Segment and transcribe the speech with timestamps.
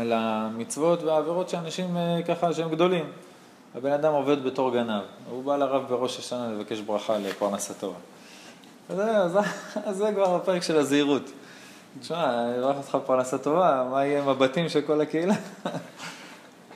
[0.00, 3.04] על המצוות והעבירות שאנשים אה, ככה שהם גדולים.
[3.74, 7.92] הבן אדם עובד בתור גנב, הוא בא לרב בראש השנה לבקש ברכה לפרנסתו.
[8.88, 9.38] זה, זה,
[9.98, 11.30] זה כבר הפרק של הזהירות.
[12.00, 15.34] תשמע, אני אברך אותך בפרנסה טובה, מה יהיה עם הבתים של כל הקהילה?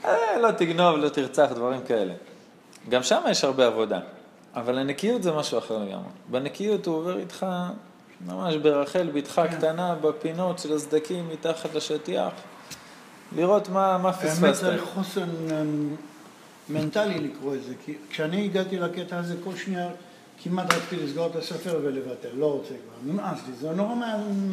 [0.05, 2.13] אה, לא תגנוב, לא תרצח, דברים כאלה.
[2.89, 4.01] גם שם יש הרבה עבודה,
[4.55, 6.11] אבל הנקיות זה משהו אחר לגמרי.
[6.29, 7.47] בנקיות הוא עובר איתך
[8.27, 9.57] ממש ברחל, בתך כן.
[9.57, 12.33] קטנה, בפינות של הסדקים, מתחת לשטיח,
[13.37, 14.43] לראות מה, מה פספסת.
[14.43, 15.97] האמת זה חוסן אמ,
[16.69, 19.89] מנטלי לקרוא את זה, כי כשאני הגעתי לקטע הזה, כל שנייה
[20.43, 23.95] כמעט רציתי לסגור את הספר ולבטל, לא רוצה כבר, נמאס לי, זה נורא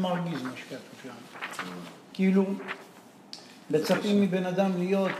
[0.02, 1.10] מרגיז מה שכתוב שם.
[2.14, 2.46] כאילו,
[3.70, 5.12] מצפים מבן אדם להיות,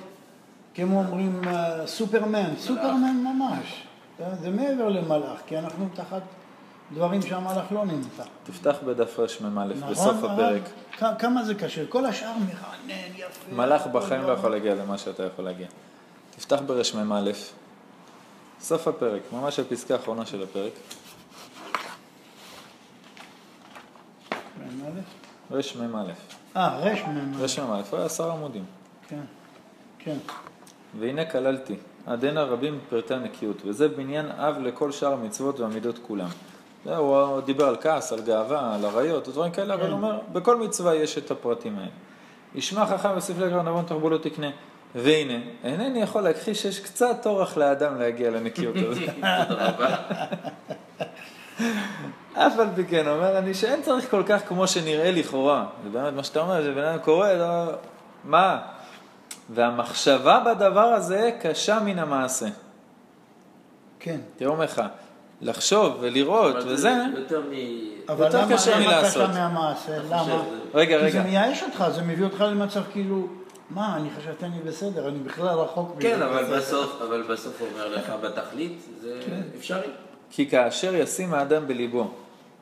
[0.76, 3.84] כמו אומרים, אה, סופרמן, סופרמן ממש.
[4.42, 6.22] זה מעבר למלאך, כי אנחנו תחת
[6.94, 8.24] דברים שהמלאך לא נמצא.
[8.44, 10.62] תפתח בדף רמ"א נכון, בסוף הפרק.
[11.20, 13.56] כמה זה קשה, כל השאר מרענן, יפה.
[13.56, 15.68] מלאך בחיים לא יכול להגיע למה שאתה יכול להגיע.
[16.36, 17.32] תפתח ברמ"א,
[18.60, 20.72] סוף הפרק, ממש הפסקה האחרונה של הפרק.
[24.62, 25.02] רמ"א.
[26.56, 27.62] אה, רמ"א.
[27.62, 28.66] רמ"א, היה עשר עמודים.
[29.08, 29.22] כן,
[30.00, 30.18] כן.
[31.00, 36.30] והנה כללתי, עד הנה רבים פרטי הנקיות, וזה בניין אב לכל שאר המצוות והמידות כולם.
[36.96, 40.96] הוא דיבר על כעס, על גאווה, על עריות, דברים כאלה, אבל הוא אומר, בכל מצווה
[40.96, 41.90] יש את הפרטים האלה.
[42.56, 44.50] ישמע חכם ויוסיף לקרוא נבון תרבו לא תקנה.
[44.96, 49.04] והנה, אינני יכול להכחיש שיש קצת אורח לאדם להגיע לנקיות הזאת.
[52.34, 55.66] אף על פי כן, אומר אני שאין צריך כל כך כמו שנראה לכאורה.
[55.84, 57.66] זה באמת מה שאתה אומר, שבן אדם קורא, לא...
[58.24, 58.60] מה?
[59.50, 62.48] והמחשבה בדבר הזה קשה מן המעשה.
[64.00, 64.18] כן.
[64.38, 64.82] תראו לך,
[65.42, 67.54] לחשוב ולראות וזה, יותר, מ...
[68.20, 69.22] יותר קשה מלעשות.
[69.22, 69.98] אבל למה מהמעשה?
[70.10, 70.44] למה?
[70.74, 71.06] רגע, רגע.
[71.06, 73.28] כי זה מייאש אותך, זה מביא אותך למצב כאילו...
[73.70, 76.02] מה, אני חשבתי אני בסדר, אני בכלל רחוק מזה.
[76.02, 79.42] כן, אבל בסוף, אבל בסוף הוא אומר לך, בתכלית זה כן.
[79.58, 79.88] אפשרי.
[80.30, 82.12] כי כאשר ישים האדם בליבו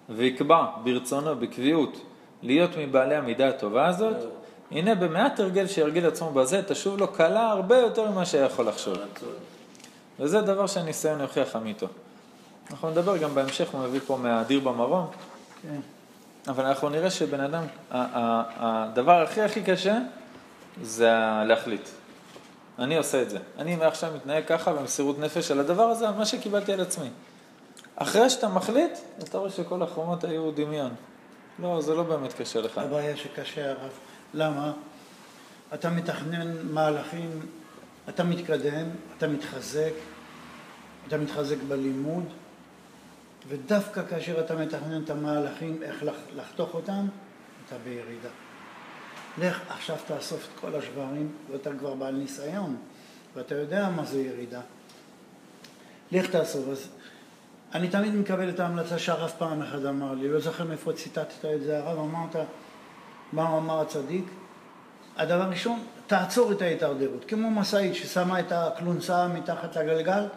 [0.10, 2.02] ויקבע ברצונו בקביעות
[2.44, 4.16] להיות מבעלי המידה הטובה הזאת,
[4.72, 8.98] הנה במעט הרגל שירגיל עצמו בזה, תשוב לו קלה הרבה יותר ממה שהיה יכול לחשוב.
[10.20, 11.88] וזה דבר שהניסיון יוכיח אמיתו.
[12.72, 15.08] אנחנו נדבר גם בהמשך, הוא מביא פה מהאדיר במרום.
[15.62, 15.80] כן.
[16.48, 19.98] אבל אנחנו נראה שבן אדם, הדבר הכי הכי קשה
[20.82, 21.12] זה
[21.46, 21.90] להחליט.
[22.80, 23.40] אני עושה את זה.
[23.58, 27.10] אני מעכשיו מתנהג ככה במסירות נפש על הדבר הזה, על מה שקיבלתי על עצמי.
[27.96, 28.92] אחרי שאתה מחליט,
[29.24, 30.92] אתה רואה שכל החומות היו דמיון.
[31.60, 32.78] לא, זה לא באמת קשה לך.
[32.78, 33.92] הבעיה שקשה, הרב.
[34.34, 34.72] למה?
[35.74, 37.30] אתה מתכנן מהלכים,
[38.10, 38.86] אתה מתקדם,
[39.18, 39.92] אתה מתחזק,
[41.08, 42.24] אתה מתחזק בלימוד,
[43.48, 46.04] ודווקא כאשר אתה מתכנן את המהלכים, איך
[46.36, 47.08] לחתוך אותם,
[47.66, 48.30] אתה בירידה.
[49.38, 52.78] לך עכשיו תאסוף את כל השברים, ואתה כבר בעל ניסיון,
[53.36, 54.62] ואתה יודע מה זה ירידה.
[56.12, 56.68] לך תאסוף.
[56.72, 56.90] אז
[57.74, 61.64] אני תמיד מקבל את ההמלצה שהרב פעם אחד אמר לי, לא זוכר מאיפה ציטטת את
[61.64, 62.36] זה, הרב אמרת,
[63.34, 64.26] מה אמר הצדיק?
[65.18, 67.26] הדבר הראשון, תעצור את ההתדרדרות.
[67.28, 70.28] כמו משאית ששמה את הכלונסה מתחת לגלגל,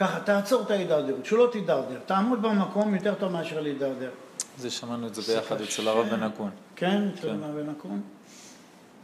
[0.00, 1.98] ככה, תעצור את ההידרדרות, שלא תידרדר.
[2.06, 4.10] תעמוד במקום יותר טוב מאשר להידרדר.
[4.58, 6.50] זה שמענו את זה ביחד אצל הרב בן אקון.
[6.76, 8.00] כן, אצל הרב בן אקון.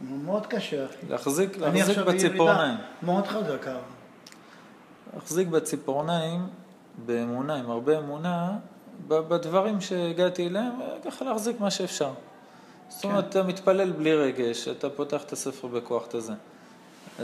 [0.01, 0.95] מאוד קשה, אחי.
[1.09, 2.77] להחזיק, להחזיק בציפורניים.
[3.03, 3.77] מאוד חזקה.
[5.13, 6.47] להחזיק בציפורניים,
[7.05, 8.51] באמונה, עם הרבה אמונה,
[9.07, 10.73] בדברים שהגעתי אליהם,
[11.05, 12.11] ככה להחזיק מה שאפשר.
[12.89, 13.29] זאת אומרת, כן.
[13.29, 16.33] אתה מתפלל בלי רגש, אתה פותח את הספר בכוח את הזה.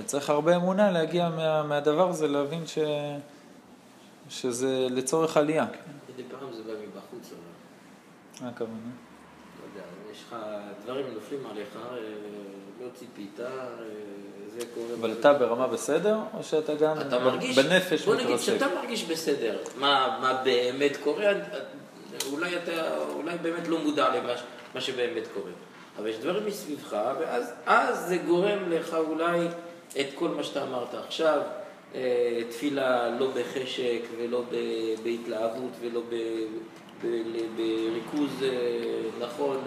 [0.06, 2.78] צריך הרבה אמונה להגיע מה, מהדבר הזה, להבין ש,
[4.30, 5.66] שזה לצורך עלייה.
[6.14, 8.46] מדי פעם זה בא מבחוץ, אבל...
[8.46, 8.74] מה הכוונה?
[9.60, 10.36] לא יודע, יש לך,
[10.84, 11.98] דברים נופלים עליך, אה,
[12.82, 13.46] לא ציפית, אה,
[14.58, 14.88] זה קורה...
[15.00, 18.06] אבל אתה ברמה בסדר, או שאתה גם אתה מרגיש, בנפש מתרסק?
[18.06, 21.32] בוא נגיד שאתה מרגיש בסדר, מה, מה באמת קורה,
[22.32, 25.52] אולי אתה, אולי באמת לא מודע למה שבאמת קורה.
[25.98, 29.48] אבל יש דברים מסביבך, ואז זה גורם לך אולי
[30.00, 31.63] את כל מה שאתה אמרת עכשיו, אה,
[32.50, 34.44] תפילה לא בחשק ולא
[35.04, 36.02] בהתלהבות ולא
[37.56, 38.50] בריכוז אה,
[39.20, 39.58] נכון,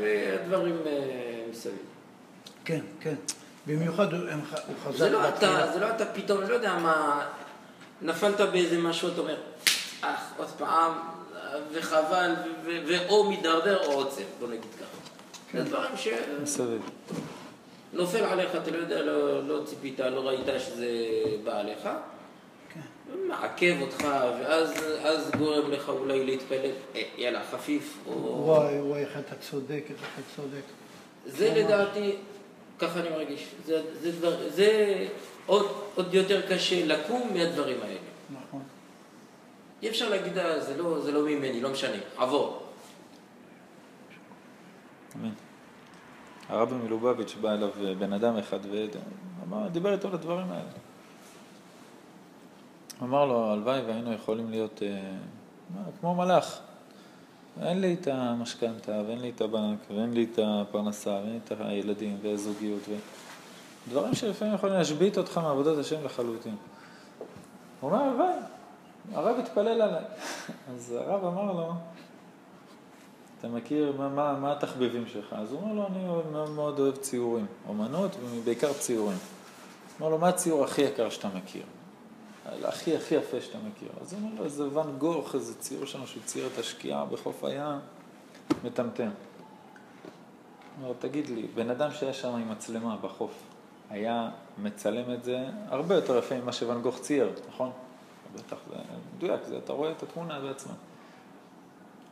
[0.00, 1.74] והדברים אה, מסביב.
[2.64, 3.14] כן, כן.
[3.66, 4.22] במיוחד הוא
[4.84, 7.26] חזק זה לא אתה, זה לא אתה פתאום, לא יודע מה,
[8.02, 9.36] נפלת באיזה משהו, אתה אומר,
[10.00, 10.92] אך, עוד פעם,
[11.72, 12.34] וחבל,
[12.64, 14.98] ואו מידרדר או עוצר, בוא נגיד ככה.
[15.52, 15.64] זה כן.
[15.64, 16.08] דברים ש...
[16.42, 16.82] מסביב.
[17.94, 20.86] נופל עליך, אתה לא יודע, לא, לא ציפית, לא ראית שזה
[21.44, 21.88] בא עליך.
[23.28, 24.04] מעכב אותך,
[24.40, 27.98] ואז גורם לך אולי להתפלל, אה, יאללה, חפיף.
[28.06, 28.12] או...
[28.12, 30.62] וואי, וואי, איך אתה צודק, איך אתה צודק.
[31.26, 32.16] זה לדעתי,
[32.78, 33.46] ככה אני מרגיש.
[33.66, 35.06] זה, זה, דבר, זה
[35.46, 37.98] עוד, עוד יותר קשה לקום מהדברים האלה.
[38.30, 38.62] נכון.
[39.82, 42.62] אי אפשר להגיד, "אה, זה לא, זה לא ממני, לא משנה, עבור.
[45.16, 45.30] אמן.
[46.48, 48.58] הרבי מלובביץ' בא אליו אה, בן אדם אחד
[49.50, 50.70] ודיבר איתו על הדברים האלה.
[53.02, 55.12] אמר לו, הלוואי והיינו יכולים להיות אה,
[56.00, 56.60] כמו מלאך.
[57.62, 61.52] אין לי את המשכנתה, ואין לי את הבנק, ואין לי את הפרנסה, ואין לי את
[61.60, 62.94] הילדים, והזוגיות, ו...
[63.88, 66.56] דברים שלפעמים יכולים להשבית אותך מעבודת השם לחלוטין.
[67.80, 68.34] הוא אומר, הלוואי,
[69.12, 70.04] הרב התפלל עליי.
[70.74, 71.72] אז הרב אמר לו,
[73.44, 75.32] אתה מכיר, מה, מה, מה התחביבים שלך?
[75.32, 79.18] אז הוא אומר לו, אני מאוד, מאוד אוהב ציורים, אומנות ובעיקר ציורים.
[80.00, 81.62] אמר לו, מה הציור הכי יקר שאתה מכיר?
[82.64, 83.88] הכי הכי יפה שאתה מכיר.
[84.00, 87.44] אז הוא אומר לו, איזה ואן גוך, איזה ציור שלנו שהוא צייר את השקיעה בחוף
[87.44, 87.78] הים,
[88.64, 89.02] מטמטם.
[89.02, 89.10] הוא
[90.82, 93.32] אומר, תגיד לי, בן אדם שהיה שם עם מצלמה בחוף,
[93.90, 97.70] היה מצלם את זה הרבה יותר יפה ממה שוואן גוך צייר, נכון?
[98.34, 98.76] בטח, זה
[99.16, 100.74] מדויק, אתה רואה את התמונה בעצמה.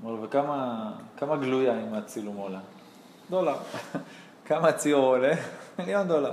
[0.04, 2.60] אומר וכמה כמה גלויה עם הצילום עולה?
[3.30, 3.56] דולר.
[4.46, 5.34] כמה הציור עולה?
[5.78, 6.32] מיליון דולר.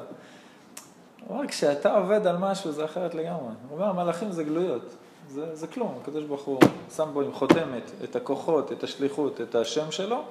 [1.27, 3.53] הוא אומר, כשאתה עובד על משהו זה אחרת לגמרי.
[3.69, 4.95] הוא אומר, המלאכים זה גלויות.
[5.29, 6.59] זה, זה כלום, הקדוש ברוך הוא
[6.95, 10.23] שם בו עם חותמת את הכוחות, את השליחות, את השם שלו,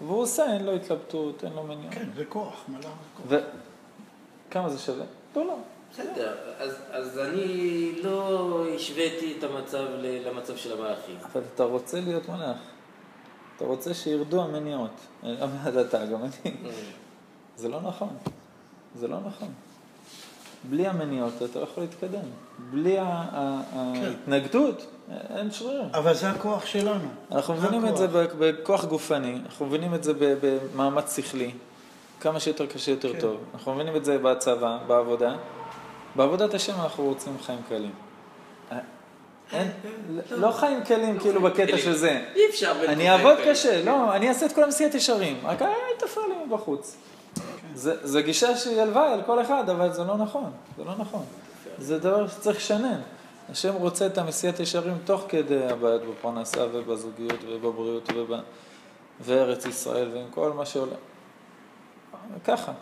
[0.00, 1.92] והוא עושה, אין לו התלבטות, אין לו מניעה.
[1.92, 3.42] כן, זה כוח, מלאך זה כוח.
[4.48, 5.04] וכמה זה שווה?
[5.34, 5.54] דולר.
[5.92, 11.16] בסדר, אז, אז אני לא השוויתי את המצב ל- למצב של המלאכים.
[11.32, 12.56] אבל אתה רוצה להיות מלאך.
[13.56, 14.90] אתה רוצה שירדו המניעות.
[15.88, 16.52] אתה, גם אני.
[17.56, 18.08] זה לא נכון.
[18.96, 19.48] זה לא נכון.
[20.64, 22.22] בלי המניעות אתה לא יכול להתקדם.
[22.70, 23.26] בלי ה-
[23.72, 24.86] ההתנגדות,
[25.36, 25.88] אין שרירים.
[25.94, 27.08] אבל זה הכוח שלנו.
[27.32, 28.06] אנחנו מבינים את זה
[28.38, 30.34] בכוח גופני, אנחנו מבינים את זה ב-
[30.74, 31.50] במאמץ שכלי,
[32.20, 33.20] כמה שיותר קשה יותר כן.
[33.20, 33.36] טוב.
[33.54, 35.36] אנחנו מבינים את זה בצבא, בעבודה.
[36.16, 37.90] בעבודת השם אנחנו רוצים חיים קלים.
[39.52, 39.70] אין,
[40.30, 42.24] לא חיים קלים כאילו בקטע של זה.
[42.34, 42.72] אי אפשר.
[42.88, 43.36] אני אעבוד.
[43.46, 45.68] קשה, לא, אני אעשה את כל המסיעת ישרים, רק אל
[45.98, 46.96] תפריע לי בחוץ.
[47.74, 51.24] זה- זה גישה שהיא הלוואי על כל אחד, אבל זה לא נכון, זה לא נכון.
[51.78, 53.00] זה דבר שצריך לשנן.
[53.50, 58.32] השם רוצה את המסיעת ישרים תוך כדי הבעיות בפרנסה ובזוגיות ובבריאות וב...
[59.20, 60.96] וארץ ישראל ועם כל מה שעולה.
[62.44, 62.72] ככה,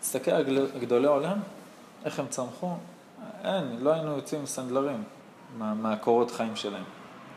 [0.00, 0.44] תסתכל על
[0.80, 1.38] גדולי העולם,
[2.04, 2.70] איך הם צמחו,
[3.44, 5.04] אין, לא היינו יוצאים עם סנדלרים
[5.58, 6.84] מה- מהקורות חיים שלהם.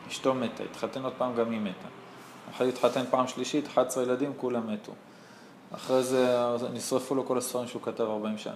[0.08, 1.88] אשתו מתה, התחתן עוד פעם, גם היא מתה.
[2.50, 4.92] אחרי להתחתן פעם שלישית, 11 ילדים, כולם מתו.
[5.74, 6.36] אחרי זה
[6.72, 8.54] נשרפו לו כל הספרים שהוא כתב 40 שנה.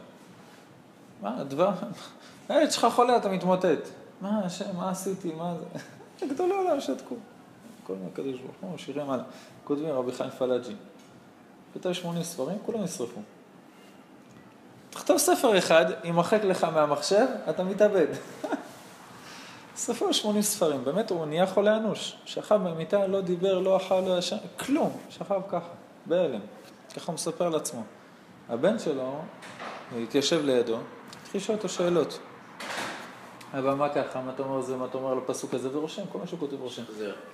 [1.23, 1.71] מה, הדבר,
[2.49, 3.89] הילד שלך חולה, אתה מתמוטט.
[4.21, 5.55] מה, השם, מה עשיתי, מה
[6.21, 6.27] זה?
[6.35, 7.15] גדולי עולם שתקו.
[7.87, 9.25] כל מיני קדוש ברוך הוא, שירים הלאה.
[9.65, 10.75] כותבים רבי חיים פלאג'י.
[11.75, 13.21] כתב 80 ספרים, כולם נשרפו.
[14.93, 18.07] תכתוב ספר אחד, יימחק לך מהמחשב, אתה מתאבד.
[19.77, 22.17] ספר 80 ספרים, באמת הוא נהיה חולה אנוש.
[22.25, 24.97] שכב במיטה, לא דיבר, לא אכל, לא ישן, כלום.
[25.11, 25.69] שכב ככה,
[26.07, 26.41] בהלם.
[26.97, 27.83] ככה הוא מספר לעצמו.
[28.49, 29.21] הבן שלו
[30.03, 30.79] התיישב לידו,
[31.23, 32.19] התחיל לשאול אותו שאלות.
[33.59, 36.03] אבא, מה ככה, מה אתה אומר על זה, מה אתה אומר על הפסוק הזה, ורושם,
[36.13, 36.83] כל מה שהוא כותב רושם.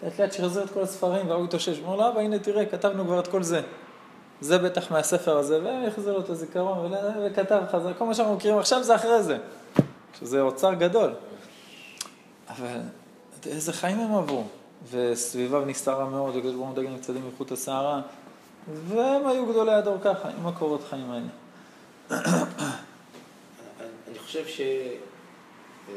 [0.02, 3.04] לאט לאט שחזר את כל הספרים, והוא התאושש, הוא אומר לו, אבא, הנה תראה, כתבנו
[3.04, 3.61] כבר את כל זה.
[4.40, 6.92] זה בטח מהספר הזה, והחזיר לו את הזיכרון,
[7.26, 9.38] וכתב חזר, כל מה שאנחנו מכירים עכשיו זה אחרי זה.
[10.18, 11.14] שזה אוצר גדול.
[12.49, 12.80] אבל
[13.47, 14.45] איזה חיים הם עברו.
[14.90, 18.00] וסביביו נסתרה מאוד, וקדוש ברוך הוא מצדים מחוט השערה.
[18.88, 21.26] והם היו גדולי הדור ככה, עם הקורות חיים האלה.
[24.09, 24.61] אני חושב ש...
[24.61, 25.95] אה,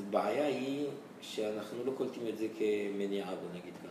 [0.00, 0.86] הבעיה היא
[1.20, 3.89] שאנחנו לא קולטים את זה כמניעה, בוא נגיד ככה.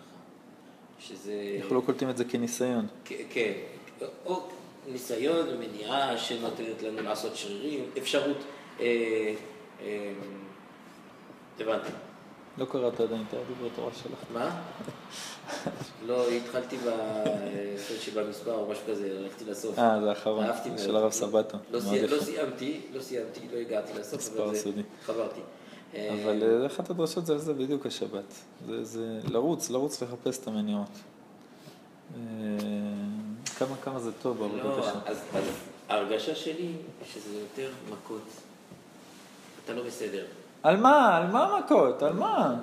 [1.00, 1.58] שזה...
[1.62, 2.88] אנחנו לא קולטים את זה כניסיון.
[3.06, 3.54] כן,
[4.26, 4.48] או
[4.88, 8.38] ניסיון ומניעה שנותנת לנו לעשות שרירים, אפשרות...
[8.80, 9.34] אה,
[9.82, 10.14] אה,
[11.60, 11.92] הבנתי.
[12.58, 14.20] לא קראת עדיין את הדברי תורה שלך.
[14.34, 14.62] מה?
[16.08, 16.78] לא, התחלתי
[18.00, 19.80] שבמספר או משהו כזה, הלכתי לסוף.
[19.80, 20.46] אה, זה האחרון.
[20.78, 21.58] של הרב סבתו.
[21.72, 21.80] לא.
[22.10, 24.72] לא סיימתי, לא סיימתי, לא הגעתי לסוף, אבל זה...
[25.06, 25.42] חברתי.
[25.94, 28.34] אבל אה, אחת הדרשות זה על זה בדיוק השבת.
[28.68, 30.90] זה, זה לרוץ, לרוץ לחפש את המניעות.
[32.16, 32.20] אה,
[33.58, 35.00] כמה, כמה זה טוב בעבודת לא, השם.
[35.06, 35.44] אז, אז
[35.90, 36.72] ההרגשה שלי
[37.14, 38.22] שזה יותר מכות.
[39.66, 40.26] אתה לא בסדר.
[40.64, 41.18] על מה?
[41.18, 42.04] על מה מכות?
[42.04, 42.56] על מה?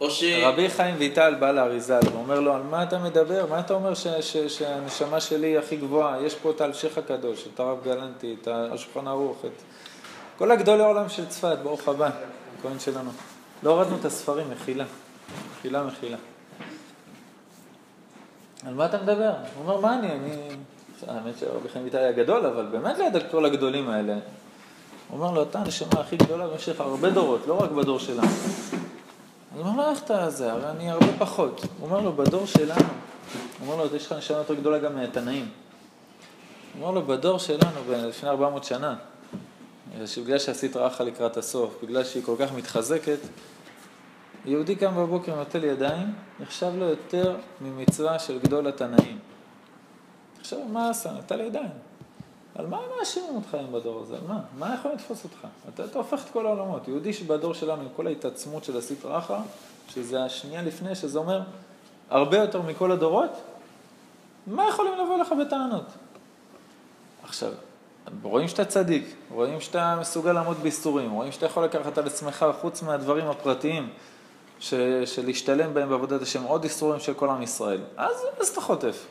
[0.00, 0.24] או ש...
[0.42, 3.46] רבי חיים ויטל בא לאריזל ואומר לו, על מה אתה מדבר?
[3.50, 6.22] מה אתה אומר ש- ש- שהנשמה שלי היא הכי גבוהה?
[6.22, 9.62] יש פה את האלשיך הקדוש, את הרב גלנטי, את השולחן ערוך, את
[10.40, 12.10] כל הגדולי עולם של צפת, ברוך הבא,
[12.58, 13.10] הכהן שלנו.
[13.62, 14.84] לא הורדנו את הספרים, מחילה.
[15.52, 16.16] מחילה, מחילה.
[18.66, 19.32] על מה אתה מדבר?
[19.54, 20.56] הוא אומר, מה אני, אני...
[21.06, 24.12] האמת שרבי חיים ויטל היה גדול, אבל באמת ליד כל הגדולים האלה.
[24.12, 28.28] הוא אומר לו, אתה הנשמה הכי גדולה במשך הרבה דורות, לא רק בדור שלנו.
[29.54, 30.52] הוא אומר לו, איך אתה זה?
[30.52, 31.60] הרי אני הרבה פחות.
[31.60, 32.80] הוא אומר לו, בדור שלנו,
[33.60, 35.48] הוא אומר לו, יש לך נשמה יותר גדולה גם מהתנאים.
[36.74, 38.94] הוא אומר לו, בדור שלנו, לפני 400 שנה,
[40.06, 43.18] שבגלל שעשית רחה לקראת הסוף, בגלל שהיא כל כך מתחזקת,
[44.44, 49.18] יהודי קם בבוקר ונוטל ידיים, נחשב לו יותר ממצווה של גדול התנאים.
[50.40, 51.12] עכשיו, מה עשה?
[51.12, 51.70] נטל ידיים.
[52.54, 54.16] על מה מאשימים אותך היום בדור הזה?
[54.16, 54.40] על מה?
[54.58, 55.46] מה יכול לתפוס אותך?
[55.74, 56.88] אתה, אתה הופך את כל העולמות.
[56.88, 59.38] יהודי שבדור שלנו, עם כל ההתעצמות של הסטרא אחא,
[59.88, 61.42] שזה השנייה לפני, שזה אומר
[62.10, 63.30] הרבה יותר מכל הדורות,
[64.46, 65.84] מה יכולים לבוא לך בטענות?
[67.24, 67.52] עכשיו,
[68.22, 72.82] רואים שאתה צדיק, רואים שאתה מסוגל לעמוד באיסורים, רואים שאתה יכול לקחת על עצמך, חוץ
[72.82, 73.88] מהדברים הפרטיים,
[74.60, 74.74] ש,
[75.04, 77.80] של להשתלם בהם בעבודת השם, עוד איסורים של כל עם ישראל.
[77.96, 79.06] אז, אז אתה חוטף.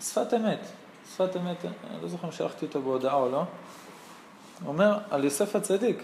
[0.00, 0.66] שפת אמת.
[1.14, 3.36] שפת אמת, אני לא זוכר אם שלחתי אותו בהודעה או לא.
[3.36, 6.02] הוא אומר על יוסף הצדיק.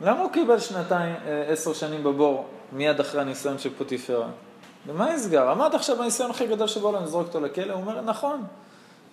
[0.00, 4.28] למה הוא קיבל שנתיים, אה, עשר שנים בבור, מיד אחרי הניסיון של פוטיפרה?
[4.86, 5.50] ומה נסגר?
[5.50, 8.44] עמד עכשיו בניסיון הכי גדול שבעולם לזרוק אותו לכלא, הוא אומר, נכון,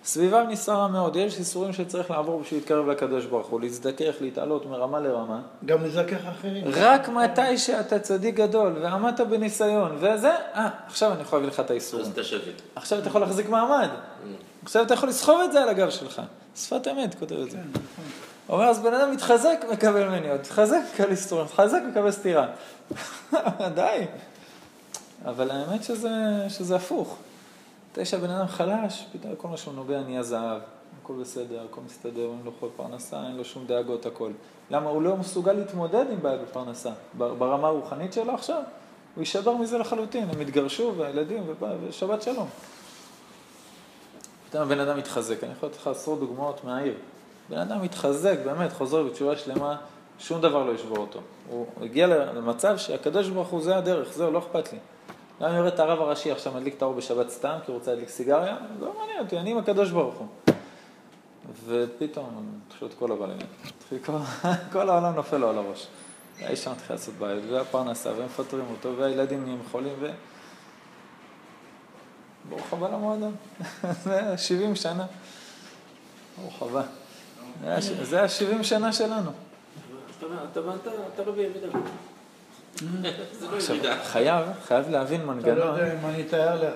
[0.04, 5.00] סביבה נסערה מאוד, יש איסורים שצריך לעבור בשביל להתקרב לקדוש ברוך הוא, להזדכך, להתעלות מרמה
[5.00, 5.40] לרמה.
[5.64, 6.64] גם לזכך אחרים.
[6.72, 11.70] רק מתי שאתה צדיק גדול ועמדת בניסיון, וזה, אה, עכשיו אני יכול להביא לך את
[11.70, 12.06] האיסורים.
[12.06, 12.52] אז אתה שווה.
[12.74, 13.88] עכשיו אתה יכול להחזיק מעמד.
[14.64, 16.22] עכשיו אתה יכול לסחוב את זה על הגב שלך.
[16.56, 17.56] שפת אמת כותב את זה.
[17.56, 18.04] כן, נכון.
[18.48, 22.46] אומר, אז בן אדם מתחזק, מקבל מניות, מתחזק, מקבל איסורים, מתחזק, מקבל סטירה.
[23.74, 24.04] די.
[25.24, 26.10] אבל האמת שזה,
[26.48, 27.16] שזה הפוך.
[27.98, 30.60] מתי שהבן אדם חלש, פתאום כל מה שהוא נוגע נהיה זהב.
[31.02, 34.32] הכל בסדר, הכל מסתדר, אין לו כל פרנסה, אין לו שום דאגות, הכל.
[34.70, 34.90] למה?
[34.90, 36.90] הוא לא מסוגל להתמודד עם בעיה בפרנסה.
[37.14, 38.62] ברמה הרוחנית שלו עכשיו,
[39.14, 40.30] הוא יישבר מזה לחלוטין.
[40.30, 41.42] הם התגרשו, והילדים,
[41.88, 42.48] ושבת שלום.
[44.48, 45.44] פתאום הבן אדם מתחזק.
[45.44, 46.94] אני יכול לתת לך עשרות דוגמאות מהעיר.
[47.48, 49.76] בן אדם מתחזק, באמת, חוזר בתשובה שלמה,
[50.18, 51.20] שום דבר לא ישבור אותו.
[51.50, 54.78] הוא הגיע למצב שהקדוש ברוך הוא זה הדרך, זהו, לא אכפת לי.
[55.40, 57.90] גם אם יורד את הרב הראשי עכשיו מדליק את האור בשבת סתם, כי הוא רוצה
[57.90, 60.26] להדליק סיגריה, לא מעניין אותי, אני עם הקדוש ברוך הוא.
[61.66, 63.38] ופתאום, פשוט כל הבעלים,
[64.04, 64.12] כל,
[64.72, 65.86] כל העולם נופל לו על הראש.
[66.40, 70.10] האיש שם מתחיל לעשות בעיות, והפרנסה, והם מפטרים אותו, והילדים נהיים חולים, ו...
[72.48, 73.34] ברוך הבא למועדון.
[74.04, 75.06] זה 70 שנה.
[76.40, 76.82] ברוך הבא.
[78.02, 79.30] זה ה-70 שנה שלנו.
[81.14, 81.60] אתה לא בירידה.
[81.60, 81.80] זה לא
[83.56, 83.76] עכשיו.
[84.04, 85.58] חייב, חייב להבין אתה לא מנגנון.
[85.58, 86.74] יודע אם אני אתאר לך.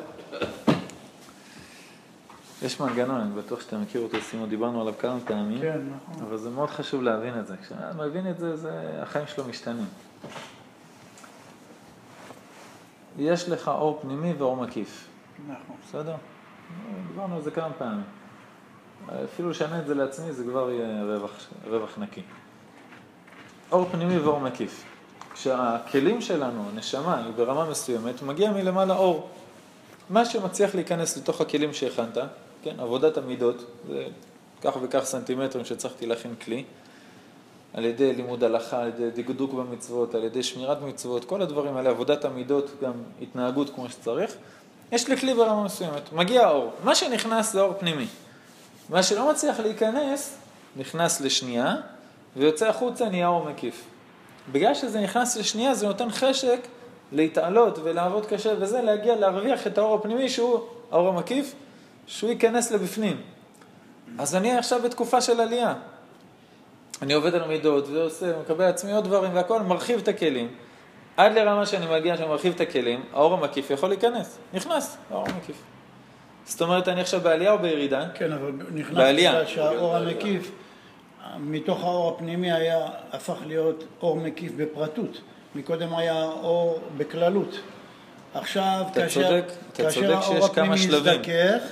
[2.63, 5.61] יש מנגנון, אני בטוח שאתה מכיר אותו, סימון, דיברנו עליו כמה פעמים.
[5.61, 5.81] כן,
[6.11, 6.25] נכון.
[6.25, 7.57] אבל זה מאוד חשוב להבין את זה.
[7.57, 9.87] כשאתה מבין את זה, זה, החיים שלו משתנים.
[13.19, 15.09] יש לך אור פנימי ואור מקיף,
[15.49, 15.77] נכון.
[15.89, 16.15] בסדר?
[17.09, 18.05] דיברנו על זה כמה פעמים.
[19.25, 21.31] אפילו לשנה את זה לעצמי, זה כבר יהיה רווח,
[21.65, 22.23] רווח נקי.
[23.73, 24.85] אור פנימי ואור מקיף.
[25.35, 29.29] כשהכלים שלנו, הנשמה, היא ברמה מסוימת, מגיע מלמעלה אור.
[30.11, 32.19] מה שמצליח להיכנס לתוך הכלים שהכנת,
[32.63, 34.05] כן, עבודת המידות, זה
[34.63, 36.65] כך וכך סנטימטרים שצריכתי להכין כלי,
[37.75, 41.91] על ידי לימוד הלכה, על ידי דקדוק במצוות, על ידי שמירת מצוות, כל הדברים האלה,
[41.91, 44.35] עבודת המידות, גם התנהגות כמו שצריך,
[44.93, 46.73] יש לי כלי ברמה מסוימת, מגיע האור.
[46.85, 48.07] מה שנכנס זה אור פנימי.
[48.89, 50.39] מה שלא מצליח להיכנס,
[50.77, 51.77] נכנס לשנייה,
[52.37, 53.85] ויוצא החוצה נהיה אור מקיף.
[54.53, 56.59] בגלל שזה נכנס לשנייה, זה נותן חשק
[57.13, 61.55] להתעלות ולעבוד קשה וזה, להגיע להרוויח את האור הפנימי שהוא האור המקיף,
[62.07, 63.21] שהוא ייכנס לבפנים.
[64.19, 65.75] אז אני עכשיו בתקופה של עלייה.
[67.03, 70.49] אני עובד על מידות ועושה, מקבל לעצמי עוד דברים והכל, מרחיב את הכלים.
[71.17, 74.39] עד לרמה שאני מגיע, שאני מרחיב את הכלים, האור המקיף יכול להיכנס.
[74.55, 75.57] נכנס, האור המקיף.
[76.45, 78.09] זאת אומרת, אני עכשיו בעלייה או בירידה?
[78.15, 79.47] כן, אבל נכנס בעלייה.
[79.47, 80.51] שהאור המקיף,
[81.41, 85.21] מתוך האור הפנימי היה, הפך להיות אור מקיף בפרטות.
[85.55, 87.61] מקודם היה אור בכללות.
[88.35, 90.75] עכשיו, אתה כאשר, צודק, אתה כאשר צודק האור הפנימי.
[90.75, 91.63] הזדכך,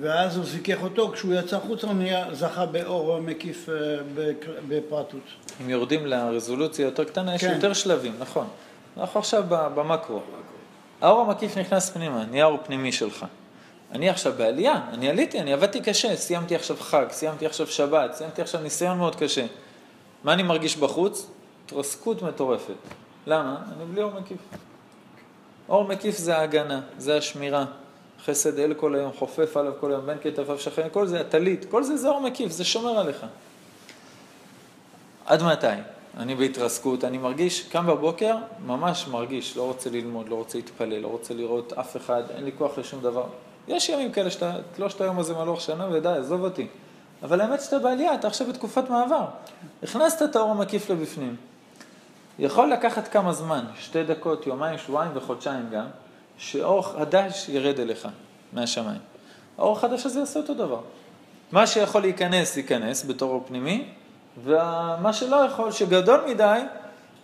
[0.00, 3.74] ואז הוא זיכך אותו, כשהוא יצא החוצה הוא נהיה, זכה באור מקיף אה,
[4.68, 5.20] בפרטות.
[5.60, 7.52] אם יורדים לרזולוציה יותר קטנה, יש כן.
[7.54, 8.46] יותר שלבים, נכון.
[8.96, 10.20] אנחנו עכשיו במקרו.
[11.00, 13.26] האור המקיף נכנס פנימה, נהיה אור פנימי שלך.
[13.92, 18.42] אני עכשיו בעלייה, אני עליתי, אני עבדתי קשה, סיימתי עכשיו חג, סיימתי עכשיו שבת, סיימתי
[18.42, 19.46] עכשיו ניסיון מאוד קשה.
[20.24, 21.26] מה אני מרגיש בחוץ?
[21.66, 22.74] התרסקות מטורפת.
[23.26, 23.56] למה?
[23.76, 24.38] אני בלי אור מקיף.
[25.68, 27.64] אור מקיף זה ההגנה, זה השמירה.
[28.24, 31.82] חסד אל כל היום, חופף עליו כל היום, בין כתפיו שכן, כל זה הטלית, כל
[31.82, 33.26] זה זה אור מקיף, זה שומר עליך.
[35.26, 35.66] עד מתי?
[36.16, 41.08] אני בהתרסקות, אני מרגיש, קם בבוקר, ממש מרגיש, לא רוצה ללמוד, לא רוצה להתפלל, לא
[41.08, 43.26] רוצה לראות אף אחד, אין לי כוח לשום דבר.
[43.68, 46.66] יש ימים כאלה שאתה תלוש את היום הזה מהלוח שנה ודי, עזוב אותי.
[47.22, 49.24] אבל האמת שאתה בעלייה, אתה עכשיו בתקופת מעבר.
[49.82, 51.36] הכנסת את האור המקיף לבפנים.
[52.38, 55.86] יכול לקחת כמה זמן, שתי דקות, יומיים, שבועיים וחודשיים גם,
[56.38, 58.08] שאור חדש ירד אליך
[58.52, 59.00] מהשמיים.
[59.58, 60.80] האור החדש הזה יעשה אותו דבר.
[61.52, 63.88] מה שיכול להיכנס, ייכנס בתור אור פנימי,
[64.44, 66.60] ומה שלא יכול, שגדול מדי,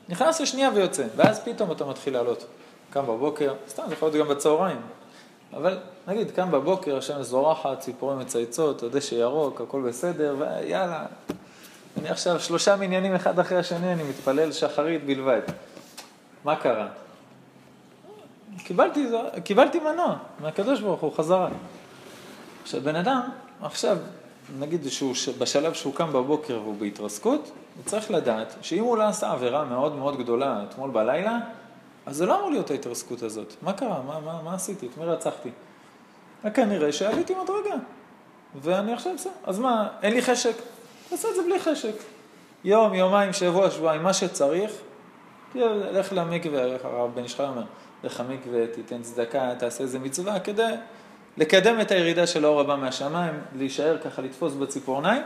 [0.09, 2.47] נכנס לשנייה ויוצא, ואז פתאום אתה מתחיל לעלות.
[2.91, 4.81] קם בבוקר, סתם, זה יכול להיות גם בצהריים.
[5.53, 5.79] אבל
[6.09, 11.07] נגיד, קם בבוקר, השמש זורחת, ציפורים מצייצות, הדשא ירוק, הכל בסדר, ויאללה.
[12.01, 15.41] אני עכשיו שלושה מניינים אחד אחרי השני, אני מתפלל שחרית בלבד.
[16.45, 16.89] מה קרה?
[18.65, 19.07] קיבלתי,
[19.45, 21.49] קיבלתי מנוע מהקדוש ברוך הוא חזרה.
[22.63, 23.21] עכשיו, בן אדם,
[23.63, 23.97] עכשיו,
[24.59, 29.33] נגיד שהוא בשלב שהוא קם בבוקר והוא בהתרסקות, הוא צריך לדעת שאם הוא לא עשה
[29.33, 31.39] עבירה מאוד מאוד גדולה אתמול בלילה,
[32.09, 33.55] אז זה לא אמור להיות ההתרסקות הזאת.
[33.63, 34.03] מה קרה?
[34.07, 34.87] מה, מה, מה עשיתי?
[34.87, 35.51] את מי רצחתי?
[36.55, 37.77] כנראה שעליתי מדרגה.
[38.63, 39.33] ואני עכשיו בסדר.
[39.45, 40.55] אז מה, אין לי חשק?
[41.09, 41.95] תעשה את זה בלי חשק.
[42.65, 44.71] יום, יומיים, שבוע, שבועיים, מה שצריך,
[45.55, 47.63] לך למקווה, הרב בן ישחי אומר,
[48.05, 50.73] לך למקווה, תיתן צדקה, תעשה איזה מצווה, כדי
[51.37, 55.23] לקדם את הירידה של האור הבא מהשמיים, להישאר ככה, לתפוס בציפורניים,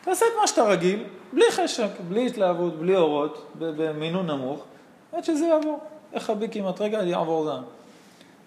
[0.00, 4.64] תעשה את מה שאתה רגיל, בלי חשק, בלי התלהבות, בלי אורות, במינון נמוך,
[5.12, 5.93] עד שזה יעבור.
[6.14, 7.62] איך רבי כמעט רגע יעבור זעם.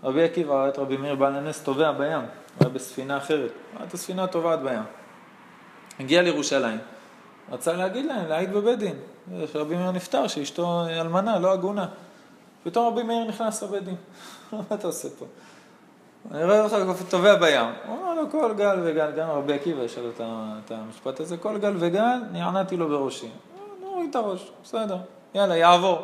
[0.04, 2.22] רבי עקיבא ראה את רבי מאיר בעל הנס טובע בים, הוא
[2.60, 4.84] היה בספינה אחרת, ראה את הספינה הטובעת בים.
[6.00, 6.80] הגיע לירושלים,
[7.52, 8.96] רצה להגיד להם, להעיד בבית דין,
[9.52, 11.88] שרבי מאיר נפטר, שאשתו אלמנה, לא הגונה.
[12.64, 13.96] פתאום רבי מאיר נכנס לבית דין,
[14.52, 15.26] מה אתה עושה פה?
[16.32, 17.72] אני רואה אותך טובע בים.
[17.88, 21.58] הוא אמר לו, כל גל וגל, גם רבי עקיבא יש לו את המשפט הזה, כל
[21.58, 23.30] גל וגל, נענעתי לו בראשי.
[23.82, 24.98] נוריד את הראש, בסדר,
[25.36, 26.02] יאללה, יעבור.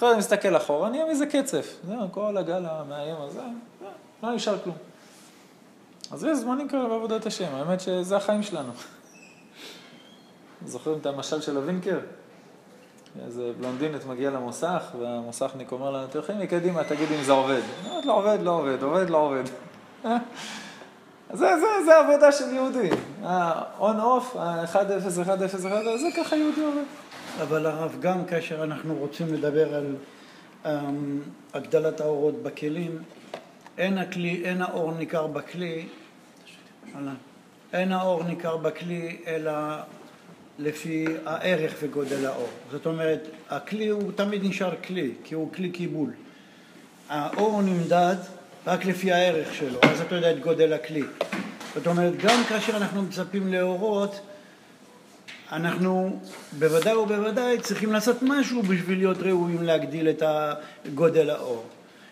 [0.00, 1.76] אחרי זה מסתכל אחורה, נהיה מזה קצף.
[1.88, 3.40] זהו, כל הגל המאיים הזה,
[4.22, 4.76] לא נשאר כלום.
[6.12, 8.72] אז יש זמנים כאלה בעבודת השם, האמת שזה החיים שלנו.
[10.66, 11.98] זוכרים את המשל של הווינקר?
[13.24, 17.60] איזה בלונדינית מגיעה למוסך, והמוסכניק אומר לה, תלכי מקדימה, תגידי אם זה עובד.
[17.86, 19.44] אומרת לא עובד, לא עובד, עובד, לא עובד.
[21.32, 22.90] זה, זה, זה עבודה של יהודי.
[23.22, 24.76] ה-on off, ה-1-0,
[25.26, 26.84] 1-0, 1-0, זה ככה יהודי עובד.
[27.42, 29.96] אבל הרב, גם כאשר אנחנו רוצים לדבר על
[30.64, 30.68] um,
[31.54, 32.98] הגדלת האורות בכלים,
[33.78, 35.86] אין, הכלי, אין האור ניכר בכלי,
[37.72, 39.52] אין האור ניכר בכלי, אלא
[40.58, 42.48] לפי הערך וגודל האור.
[42.70, 46.10] זאת אומרת, הכלי הוא תמיד נשאר כלי, כי הוא כלי קיבול.
[47.08, 48.16] האור נמדד
[48.66, 51.02] רק לפי הערך שלו, אז אתה יודע את גודל הכלי.
[51.74, 54.20] זאת אומרת, גם כאשר אנחנו מצפים לאורות,
[55.52, 56.20] אנחנו
[56.58, 60.22] בוודאי ובוודאי צריכים לעשות משהו בשביל להיות ראויים להגדיל את
[60.94, 61.64] גודל האור.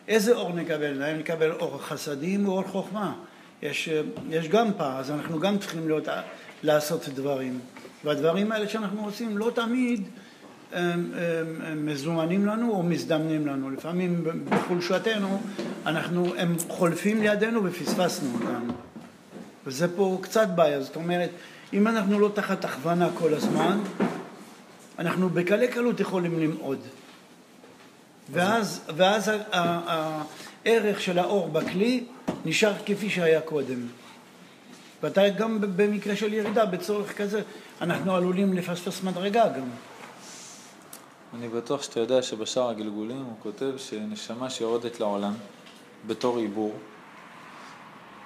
[0.09, 1.03] איזה אור נקבל?
[1.03, 3.15] האם נקבל אור חסדים או אור חוכמה?
[3.63, 3.89] יש,
[4.31, 6.09] יש גם פער, אז אנחנו גם צריכים להיות,
[6.63, 7.59] לעשות דברים.
[8.05, 10.05] והדברים האלה שאנחנו עושים לא תמיד
[10.73, 13.71] הם, הם, הם מזומנים לנו או מזדמנים לנו.
[13.71, 15.41] לפעמים בחולשתנו
[15.87, 18.69] אנחנו, הם חולפים לידינו ופספסנו אותם.
[19.67, 21.31] וזה פה קצת בעיה, זאת אומרת,
[21.73, 23.81] אם אנחנו לא תחת הכוונה כל הזמן,
[24.99, 26.79] אנחנו בקלי קלות יכולים למעוד.
[28.33, 32.05] ואז, ואז הערך של האור בכלי
[32.45, 33.87] נשאר כפי שהיה קודם.
[35.03, 37.43] ואתה גם במקרה של ירידה בצורך כזה,
[37.81, 39.69] אנחנו עלולים לפספס מדרגה גם.
[41.35, 45.35] אני בטוח שאתה יודע שבשאר הגלגולים הוא כותב שנשמה שיורדת לעולם
[46.07, 46.75] בתור עיבור,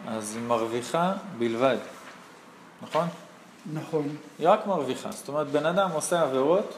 [0.06, 1.76] אז היא מרוויחה בלבד,
[2.82, 3.08] נכון?
[3.72, 4.16] נכון.
[4.38, 5.12] היא רק מרוויחה.
[5.12, 6.74] זאת אומרת, בן אדם עושה עבירות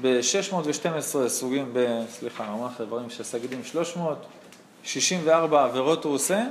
[0.00, 2.04] ב-612 סוגים, ב...
[2.08, 6.44] סליחה, רמ"ח איברים של סגידים, 364 עבירות הוא עושה,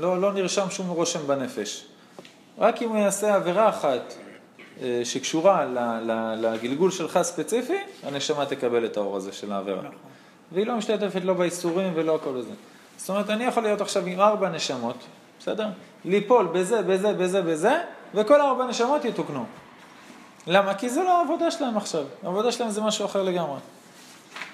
[0.00, 1.84] לא, לא נרשם שום רושם בנפש.
[2.58, 4.14] רק אם הוא יעשה עבירה אחת
[4.82, 5.66] אה, שקשורה
[6.36, 9.82] לגלגול שלך ספציפי, הנשמה תקבל את האור הזה של העבירה.
[9.82, 9.96] נכון.
[10.52, 12.52] והיא לא משתתפת לא באיסורים ולא הכל הזה.
[12.96, 14.96] זאת אומרת, אני יכול להיות עכשיו עם ארבע נשמות,
[15.40, 15.66] בסדר?
[16.06, 17.80] ליפול בזה, בזה, בזה, בזה,
[18.14, 19.44] וכל ארבע נשמות יתוקנו.
[20.46, 20.74] למה?
[20.74, 22.04] כי זה לא העבודה שלהם עכשיו.
[22.22, 23.58] העבודה שלהם זה משהו אחר לגמרי.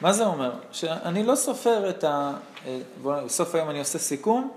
[0.01, 0.53] מה זה אומר?
[0.73, 2.33] שאני לא סופר את ה...
[2.67, 4.51] אה, בסוף היום אני עושה סיכום,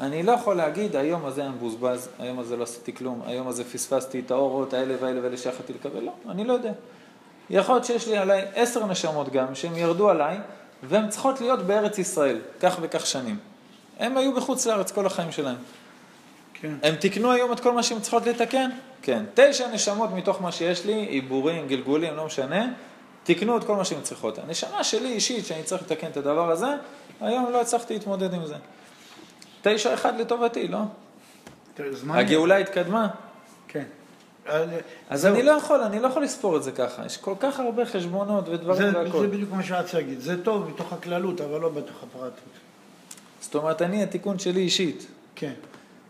[0.00, 3.64] אני לא יכול להגיד, היום הזה אני מבוזבז, היום הזה לא עשיתי כלום, היום הזה
[3.64, 6.72] פספסתי את האורות האלה והאלה והאלה שיכולתי לקבל, לא, אני לא יודע.
[7.50, 10.38] יכול להיות שיש לי עליי עשר נשמות גם, שהן ירדו עליי,
[10.82, 13.36] והן צריכות להיות בארץ ישראל, כך וכך שנים.
[13.98, 15.56] הם היו בחוץ לארץ כל החיים שלהם.
[16.62, 16.74] כן.
[16.82, 18.70] הם תיקנו היום את כל מה שהם צריכות לתקן?
[19.02, 19.24] כן.
[19.34, 22.66] תשע נשמות מתוך מה שיש לי, עיבורים, גלגולים, לא משנה,
[23.24, 24.38] תיקנו את כל מה שהן צריכות.
[24.38, 26.66] הנשמה שלי אישית, שאני צריך לתקן את הדבר הזה,
[27.20, 28.54] היום לא הצלחתי להתמודד עם זה.
[29.62, 30.78] תשע אחד לטובתי, לא?
[32.10, 33.08] הגאולה התקדמה.
[33.68, 33.84] כן.
[35.10, 35.26] אז.
[35.26, 37.06] אני לא יכול, אני לא יכול לספור את זה ככה.
[37.06, 39.20] יש כל כך הרבה חשבונות ודברים זה, והכל.
[39.20, 40.20] זה בדיוק מה שרציתי להגיד.
[40.20, 42.32] זה טוב בתוך הכללות, אבל לא בתוך הפרטות.
[43.40, 45.06] זאת אומרת, אני, התיקון שלי אישית.
[45.34, 45.52] כן.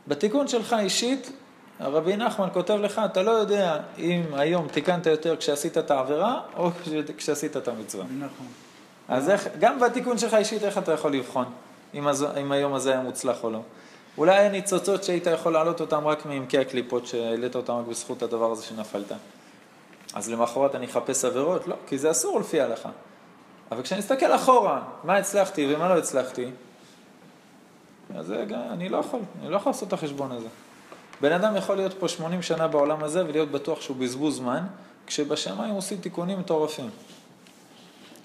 [0.08, 1.32] בתיקון שלך אישית,
[1.80, 6.70] רבי נחמן כותב לך, אתה לא יודע אם היום תיקנת יותר כשעשית את העבירה, או
[6.84, 8.04] כש- כשעשית את המצווה.
[8.18, 8.46] נכון.
[9.08, 11.44] אז איך, גם בתיקון שלך אישית, איך אתה יכול לבחון
[11.94, 13.60] אם, הז, אם היום הזה היה מוצלח או לא?
[14.18, 18.50] אולי היה ניצוצות שהיית יכול להעלות אותם רק מעמקי הקליפות, שהעלית אותם רק בזכות הדבר
[18.52, 19.12] הזה שנפלת.
[20.14, 21.68] אז למחרת אני אחפש עבירות?
[21.68, 22.88] לא, כי זה אסור לפי ההלכה.
[23.72, 26.46] אבל כשאני אסתכל אחורה, מה הצלחתי ומה לא הצלחתי,
[28.18, 30.46] אז זה, גם- אני לא יכול, אני לא יכול לעשות את החשבון הזה.
[31.20, 34.62] בן אדם יכול להיות פה 80 שנה בעולם הזה ולהיות בטוח שהוא בזבוז זמן,
[35.06, 36.90] כשבשמיים עושים תיקונים מטורפים.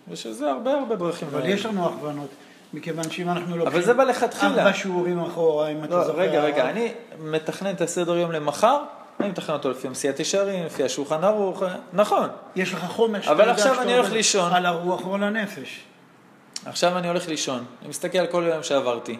[0.09, 1.27] ושזה הרבה הרבה דרכים.
[1.31, 2.29] אבל יש לנו הכוונות,
[2.73, 3.77] מכיוון שאם אנחנו לוקחים...
[3.77, 4.61] אבל זה בלכתחילה.
[4.63, 6.19] ארבע שיעורים אחורה, אם אתה לא, זוכר.
[6.19, 8.83] רגע, רגע, אני מתכנן את הסדר יום למחר,
[9.19, 12.29] אני מתכנן אותו לפי מסיעת ישרים, לפי השולחן ערוך, נכון.
[12.55, 14.53] יש לך חומר שאתה יודע שאתה הולך לישון.
[14.53, 15.79] על הרוח או על הנפש.
[16.65, 19.17] עכשיו אני הולך לישון, אני מסתכל על כל היום שעברתי.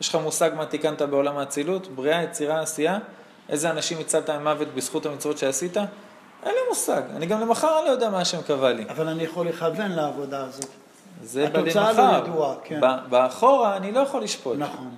[0.00, 1.86] יש לך מושג מה תיקנת בעולם האצילות?
[1.86, 2.98] בריאה, יצירה, עשייה?
[3.48, 5.76] איזה אנשים הצלת ממוות בזכות המצוות שעשית?
[5.76, 7.02] אין לי מושג.
[7.16, 8.84] אני גם למחר לא יודע מה השם קבע לי.
[8.88, 10.66] אבל אני יכול לכוון לעבודה הזאת.
[11.22, 12.20] זה התוצאה בלמחר.
[12.20, 12.80] לא ידועה, כן.
[13.08, 14.56] באחורה אני לא יכול לשפוט.
[14.58, 14.94] נכון.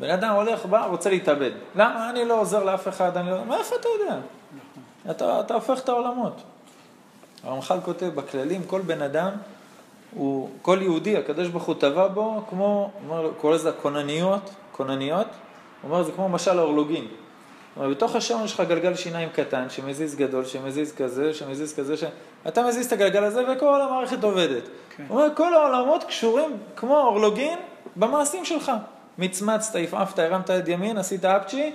[0.00, 1.50] בן אדם הולך, בא, רוצה להתאבד.
[1.74, 2.10] למה?
[2.10, 3.44] אני לא עוזר לאף אחד, אני לא...
[3.44, 4.16] מאיפה אתה יודע?
[5.10, 6.42] אתה, אתה הופך את העולמות.
[7.44, 9.30] הרמח"ל כותב, בכללים, כל בן אדם,
[10.14, 15.26] הוא, כל יהודי, הקדוש ברוך הוא טבע בו, כמו, הוא אומר, קורא לזה כונניות, כונניות,
[15.82, 17.06] הוא אומר, זה כמו משל האורלוגין.
[17.76, 22.04] אומרת, בתוך השעון יש לך גלגל שיניים קטן, שמזיז גדול, שמזיז כזה, שמזיז כזה, ש...
[22.48, 24.62] אתה מזיז את הגלגל הזה וכל המערכת עובדת.
[24.96, 25.04] כן.
[25.08, 27.58] הוא אומר, כל העולמות קשורים כמו אורלוגין
[27.96, 28.72] במעשים שלך.
[29.18, 31.72] מצמצת, עפעפת, הרמת יד ימין, עשית אפצ'י,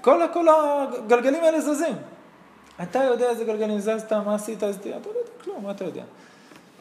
[0.00, 1.94] כל, כל הגלגלים האלה זזים.
[2.82, 6.02] אתה יודע איזה גלגלים זזת, מה עשית, אז אתה לא יודע כלום, מה אתה יודע?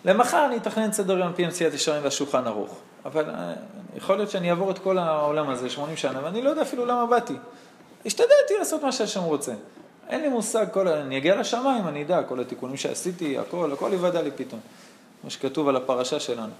[0.05, 2.77] למחר אני אתכנן סדר יום פי מציאת ישרים והשולחן ערוך.
[3.05, 3.53] אבל אה,
[3.95, 7.05] יכול להיות שאני אעבור את כל העולם הזה, 80 שנה, ואני לא יודע אפילו למה
[7.05, 7.33] באתי.
[8.05, 9.53] השתדלתי לעשות מה שהשם רוצה.
[10.09, 14.21] אין לי מושג, כל, אני אגיע לשמיים, אני אדע, כל התיקונים שעשיתי, הכל, הכל יוודע
[14.21, 14.59] לי פתאום.
[15.23, 16.51] מה שכתוב על הפרשה שלנו,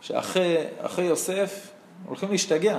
[0.00, 1.68] שאחרי אחרי יוסף
[2.06, 2.78] הולכים להשתגע.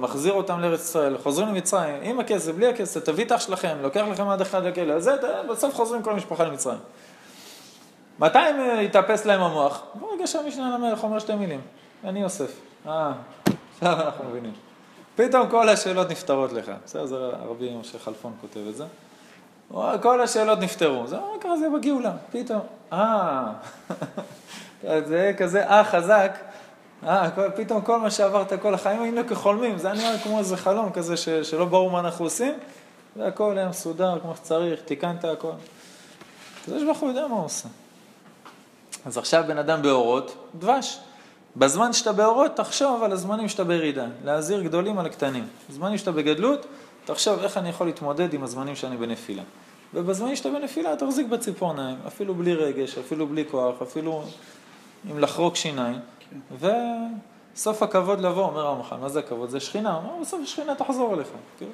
[0.00, 4.04] מחזיר אותם לארץ ישראל, חוזרים למצרים, עם הכסף, בלי הכסף, תביא את אח שלכם, לוקח
[4.10, 5.12] לכם עד אחד לכלא, אז זה,
[5.50, 6.78] בסוף חוזרים כל המשפחה למצרים.
[8.22, 9.82] מתי הם אה, יתאפס להם המוח?
[9.94, 11.60] ברגע שהמשנה למלך אומר שתי מילים,
[12.04, 12.50] אני יוסף.
[12.86, 13.12] אה,
[13.74, 14.52] עכשיו אנחנו מבינים.
[15.16, 16.70] פתאום כל השאלות נפתרות לך.
[16.84, 18.84] בסדר, זה הרבי משה חלפון כותב את זה.
[19.70, 21.06] אומר, כל השאלות נפתרו.
[21.06, 22.12] זה אומר, ככה זה בגאולה.
[22.32, 22.60] פתאום,
[22.92, 23.52] אה,
[25.08, 26.38] זה כזה אה חזק.
[27.06, 30.90] אה, פתאום כל מה שעברת כל החיים היינו כחולמים, זה היה נראה כמו איזה חלום
[30.92, 32.54] כזה ש, שלא ברור מה אנחנו עושים,
[33.16, 35.52] והכל היה מסודר כמו שצריך, תיקנת הכל.
[36.62, 37.68] הקדוש ברוך הוא יודע מה הוא עושה.
[39.06, 40.98] אז עכשיו בן אדם באורות, דבש.
[41.56, 44.06] בזמן שאתה באורות, תחשוב על הזמנים שאתה בירידה.
[44.24, 45.46] להזהיר גדולים על הקטנים.
[45.70, 46.66] בזמנים שאתה בגדלות,
[47.04, 49.42] תחשוב איך אני יכול להתמודד עם הזמנים שאני בנפילה.
[49.94, 54.24] ובזמנים שאתה בנפילה, תחזיק בציפורניים, אפילו בלי רגש, אפילו בלי כוח, אפילו
[55.10, 55.98] עם לחרוק שיניים.
[56.58, 59.50] וסוף הכבוד לבוא, אומר הרמח"ל, מה זה הכבוד?
[59.50, 59.94] זה שכינה.
[59.94, 61.28] הוא אומר, בסוף השכינה תחזור אליך.
[61.58, 61.70] כאילו,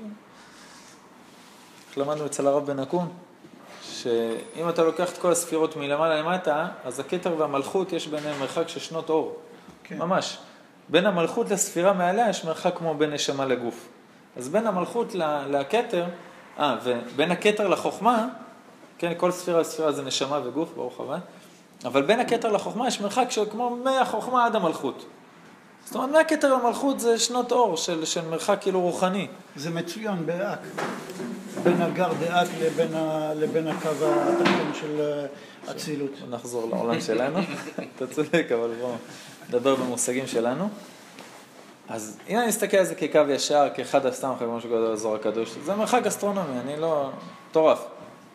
[1.88, 3.08] איך למדנו אצל הרב בן אקון?
[4.02, 8.80] שאם אתה לוקח את כל הספירות מלמעלה למטה, אז הכתר והמלכות יש ביניהם מרחק של
[8.80, 9.36] שנות אור.
[9.84, 9.98] כן.
[9.98, 10.38] ממש.
[10.88, 13.88] בין המלכות לספירה מעליה יש מרחק כמו בין נשמה לגוף.
[14.36, 15.14] אז בין המלכות
[15.48, 16.06] לכתר,
[16.58, 18.28] אה, ובין הכתר לחוכמה,
[18.98, 21.18] כן, כל ספירה וספירה זה נשמה וגוף, ברוך הבא,
[21.84, 25.04] אבל בין הכתר לחוכמה יש מרחק של כמו מהחוכמה עד המלכות.
[25.88, 29.26] זאת אומרת, מהכתר למלכות זה שנות אור של, של מרחק כאילו רוחני.
[29.56, 30.58] זה מצוין באק.
[31.62, 36.10] בין הגר דאק לבין, ה, לבין הקו התחתון של אה, אצילות.
[36.30, 37.38] נחזור לעולם שלנו.
[37.96, 38.94] אתה צודק, אבל בואו
[39.48, 40.68] נדבר במושגים שלנו.
[41.88, 45.74] אז אם אני מסתכל על זה כקו ישר, כאחד הסתם כמו שקוראים לאזור הקדוש, זה
[45.74, 47.10] מרחק אסטרונומי, אני לא...
[47.50, 47.84] מטורף.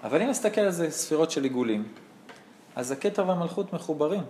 [0.03, 1.83] אבל אם נסתכל על זה ספירות של עיגולים,
[2.75, 4.23] אז הכתר והמלכות מחוברים,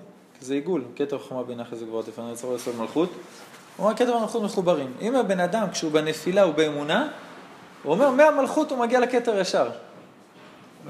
[0.44, 3.10] זה עיגול, כתר חוכמה בינה חזק גבוהות לפני יצור יסוד מלכות.
[3.78, 4.94] הוא אומר, כתר והמלכות מחוברים.
[5.02, 7.08] אם הבן אדם, כשהוא בנפילה, הוא באמונה,
[7.84, 9.70] הוא אומר, מהמלכות הוא מגיע לכתר ישר.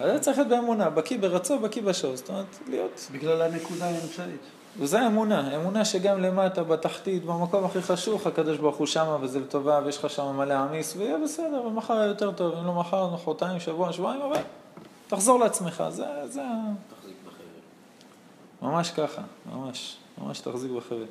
[0.01, 3.07] זה צריך להיות באמונה, בקיא ברצו, בקיא בשור, זאת אומרת, להיות...
[3.11, 4.41] בגלל הנקודה האמצעית.
[4.79, 9.79] וזה האמונה, אמונה שגם למטה, בתחתית, במקום הכי חשוך, הקדוש ברוך הוא שמה וזה לטובה,
[9.85, 13.59] ויש לך שם מלא עמיס, ויהיה בסדר, ומחר יהיה יותר טוב, אם לא מחר, מחרתיים,
[13.59, 14.39] שבוע, שבועיים, אבל
[15.07, 16.41] תחזור לעצמך, זה, זה.
[18.63, 19.21] ממש ככה,
[19.53, 21.05] ממש, ממש תחזיק בחבל.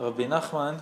[0.00, 0.74] רבי נחמן,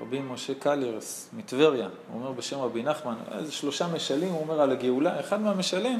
[0.00, 4.72] רבי משה קלירס מטבריה, הוא אומר בשם רבי נחמן, איזה שלושה משלים, הוא אומר על
[4.72, 5.98] הגאולה, אחד מהמשלים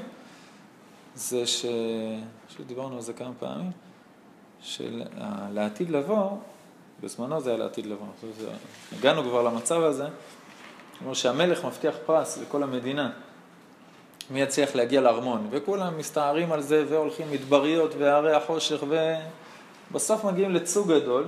[1.15, 1.67] זה ש...
[2.49, 3.71] שדיברנו על זה כמה פעמים,
[4.61, 5.03] של
[5.53, 6.31] לעתיד לבוא,
[7.01, 8.07] בזמנו זה היה לעתיד לבוא,
[8.99, 10.11] הגענו כבר למצב הזה, הוא
[11.03, 13.11] אומר שהמלך מבטיח פרס לכל המדינה,
[14.31, 18.85] מי יצליח להגיע לארמון, וכולם מסתערים על זה והולכים מדבריות והרי החושך
[19.91, 21.25] ובסוף מגיעים לצוג גדול,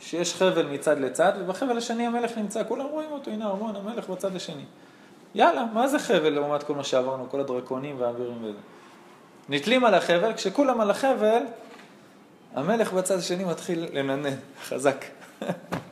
[0.00, 4.36] שיש חבל מצד לצד, ובחבל השני המלך נמצא, כולם רואים אותו, הנה ארמון המלך בצד
[4.36, 4.64] השני.
[5.34, 8.58] יאללה, מה זה חבל לעומת כל מה שעברנו, כל הדרקונים והאווירים וזה.
[9.48, 11.42] נתלים על החבל, כשכולם על החבל,
[12.54, 14.34] המלך בצד השני מתחיל לננן,
[14.68, 15.04] חזק.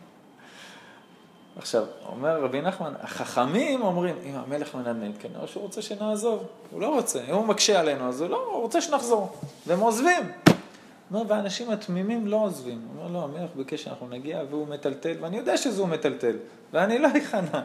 [1.57, 6.95] עכשיו, אומר רבי נחמן, החכמים אומרים, אם המלך מננן, כנראה שהוא רוצה שנעזוב, הוא לא
[6.95, 9.33] רוצה, אם הוא מקשה עלינו, אז הוא לא, הוא רוצה שנחזור,
[9.67, 10.23] והם עוזבים.
[11.15, 12.81] אומר, והאנשים התמימים לא עוזבים.
[12.95, 16.37] הוא אומר, לא, המלך ביקש שאנחנו נגיע, והוא מטלטל, ואני יודע שזה מטלטל,
[16.73, 17.61] ואני לא אכנע.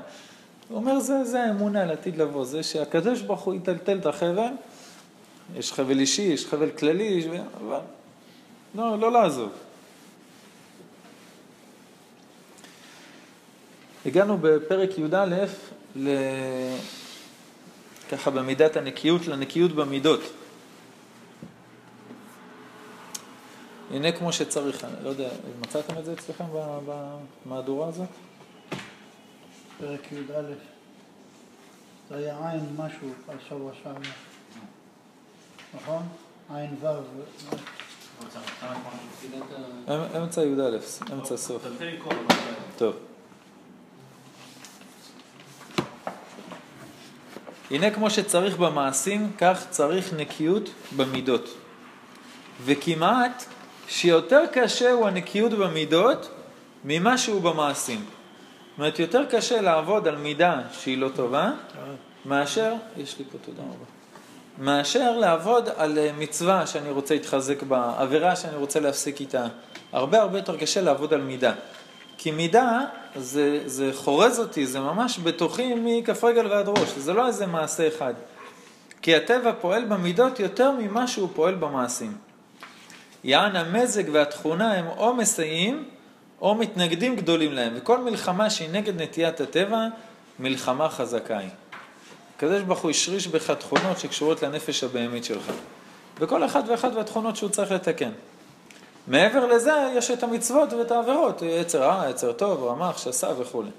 [0.69, 4.51] הוא אומר, זה, זה האמונה לעתיד לבוא, זה שהקדוש ברוך הוא יטלטל את החבל,
[5.55, 7.25] יש חבל אישי, יש חבל כללי, יש...
[7.25, 7.79] אבל
[8.75, 9.49] לא, לא לעזוב.
[14.05, 15.45] הגענו בפרק י"א
[15.95, 16.09] ל...
[18.11, 20.19] ככה במידת הנקיות לנקיות במידות.
[23.91, 25.29] הנה כמו שצריך, אני לא יודע,
[25.61, 26.79] מצאתם את זה אצלכם ב-
[27.45, 28.07] במהדורה הזאת?
[29.79, 30.41] פרק י"א.
[32.09, 33.99] זה היה עין משהו על שבוע שעבר.
[35.75, 36.01] נכון?
[36.53, 36.87] עין ו'.
[39.87, 40.77] אמ- אמצע י"א,
[41.13, 41.65] אמצע סוף.
[42.77, 42.95] טוב.
[47.71, 51.49] הנה כמו שצריך במעשים, כך צריך נקיות במידות.
[52.65, 53.43] וכמעט
[53.87, 56.29] שיותר קשה הוא הנקיות במידות
[56.85, 57.99] ממה שהוא במעשים.
[57.99, 61.51] זאת אומרת, יותר קשה לעבוד על מידה שהיא לא טובה,
[62.25, 63.85] מאשר, יש לי פה תודה רבה,
[64.57, 69.45] מאשר לעבוד על אה, מצווה שאני רוצה להתחזק בה, עבירה שאני רוצה להפסיק איתה.
[69.91, 71.53] הרבה הרבה יותר קשה לעבוד על מידה.
[72.21, 72.79] כי מידה
[73.15, 77.87] זה, זה חורז אותי, זה ממש בתוכי מכף רגל ועד ראש, זה לא איזה מעשה
[77.87, 78.13] אחד.
[79.01, 82.13] כי הטבע פועל במידות יותר ממה שהוא פועל במעשים.
[83.23, 85.83] יען המזג והתכונה הם או מסייעים
[86.41, 89.87] או מתנגדים גדולים להם, וכל מלחמה שהיא נגד נטיית הטבע,
[90.39, 91.49] מלחמה חזקה היא.
[92.37, 95.51] הקדוש ברוך הוא השריש בך תכונות שקשורות לנפש הבהמית שלך.
[96.19, 98.11] וכל אחד ואחד והתכונות שהוא צריך לתקן.
[99.09, 103.69] מעבר לזה יש את המצוות ואת העבירות, יצר רע, יצר טוב, רמח, שסה וכולי.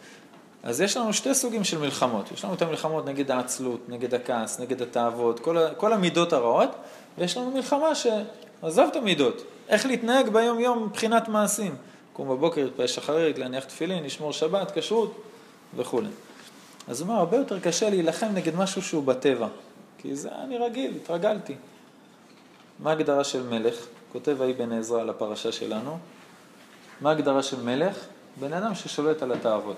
[0.62, 2.32] אז יש לנו שתי סוגים של מלחמות.
[2.32, 6.70] יש לנו את המלחמות נגד העצלות, נגד הכעס, נגד התאוות, כל, כל המידות הרעות,
[7.18, 11.74] ויש לנו מלחמה שעזוב את המידות, איך להתנהג ביום יום מבחינת מעשים.
[12.12, 15.22] קום בבוקר, להתפלל שחרית, להניח תפילין, לשמור שבת, כשרות
[15.76, 16.08] וכולי.
[16.88, 19.48] אז הוא אומר, הרבה יותר קשה להילחם נגד משהו שהוא בטבע,
[19.98, 21.54] כי זה אני רגיל, התרגלתי.
[22.78, 23.86] מה ההגדרה של מלך?
[24.12, 25.98] כותב האבן עזרא על הפרשה שלנו.
[27.00, 27.96] מה ההגדרה של מלך?
[28.40, 29.76] בן אדם ששולט על התאוות.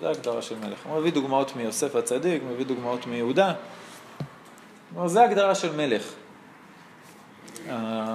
[0.00, 0.86] זה ההגדרה של מלך.
[0.86, 3.54] הוא מביא דוגמאות מיוסף הצדיק, מביא דוגמאות מיהודה.
[4.90, 6.12] כלומר, זה ההגדרה של מלך.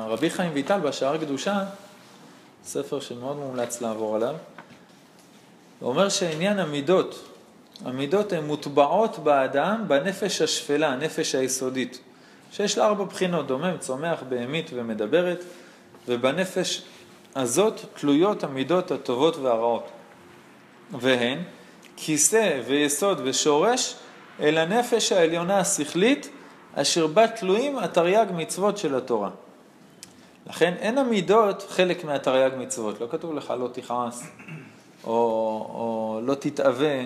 [0.07, 1.63] רבי חיים ויטל בשער קדושה,
[2.65, 4.35] ספר שמאוד מומלץ לעבור עליו,
[5.79, 7.29] הוא אומר שעניין המידות,
[7.85, 11.99] המידות הן מוטבעות באדם בנפש השפלה, הנפש היסודית,
[12.51, 15.43] שיש לה ארבע בחינות, דומם, צומח, בהמית ומדברת,
[16.07, 16.81] ובנפש
[17.35, 19.89] הזאת תלויות המידות הטובות והרעות.
[20.99, 21.39] והן
[21.97, 23.95] כיסא ויסוד ושורש
[24.39, 26.29] אל הנפש העליונה השכלית,
[26.73, 29.29] אשר בה תלויים התרי"ג מצוות של התורה.
[30.47, 34.23] לכן אין המידות חלק מהתרי"ג מצוות, לא כתוב לך לא תכעס,
[35.03, 35.11] או,
[35.73, 37.03] או לא תתאווה,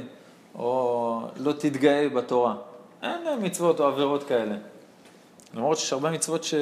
[0.55, 2.55] או לא תתגאה בתורה.
[3.03, 4.55] אין מצוות או עבירות כאלה.
[5.53, 6.53] למרות שיש הרבה מצוות ש...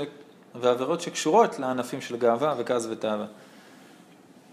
[0.55, 3.25] ועבירות שקשורות לענפים של גאווה וכעס ותאווה.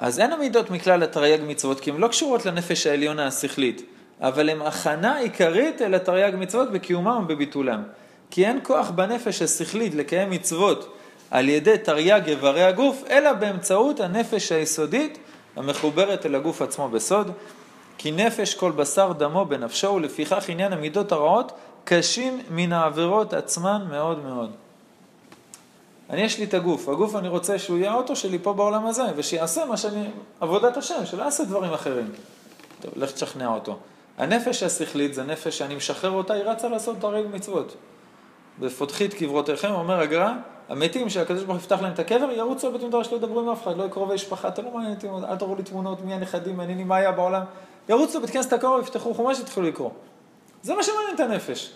[0.00, 3.82] אז אין המידות מכלל התרי"ג מצוות, כי הן לא קשורות לנפש העליונה השכלית,
[4.20, 7.82] אבל הן הכנה עיקרית אל התרי"ג מצוות בקיומם ובביטולם.
[8.30, 10.96] כי אין כוח בנפש השכלית לקיים מצוות
[11.30, 15.18] על ידי תרי"ג איברי הגוף, אלא באמצעות הנפש היסודית
[15.56, 17.30] המחוברת אל הגוף עצמו בסוד.
[17.98, 21.52] כי נפש כל בשר דמו בנפשו, ולפיכך עניין המידות הרעות
[21.90, 24.50] קשים מן העבירות עצמן מאוד מאוד.
[26.10, 29.02] אני יש לי את הגוף, הגוף אני רוצה שהוא יהיה האוטו שלי פה בעולם הזה,
[29.16, 30.04] ושיעשה מה שאני,
[30.40, 32.10] עבודת השם, שלא יעשה דברים אחרים.
[32.80, 33.78] טוב, לך תשכנע אותו.
[34.18, 37.76] הנפש השכלית זה נפש שאני משחרר אותה, היא רצה לעשות את הרגל מצוות.
[38.60, 40.32] ופותחי את קברותיכם, אומר הגר"א,
[40.68, 43.76] המתים שהקדוש ברוך יפתח להם את הקבר, ירוצו לבית מדרש, לא ידברו עם אף אחד,
[43.76, 46.96] לא יקרובי משפחה, אתה לא מעניין אותי, אל תראו לי תמונות, מי הנכדים, מעניינים מה
[46.96, 47.42] היה בעולם.
[47.88, 49.90] ירוצו לבית כנסת הקרוב, יפתחו חומש, יתחילו לקרוא.
[50.62, 51.70] זה מה שמעניין את הנפש.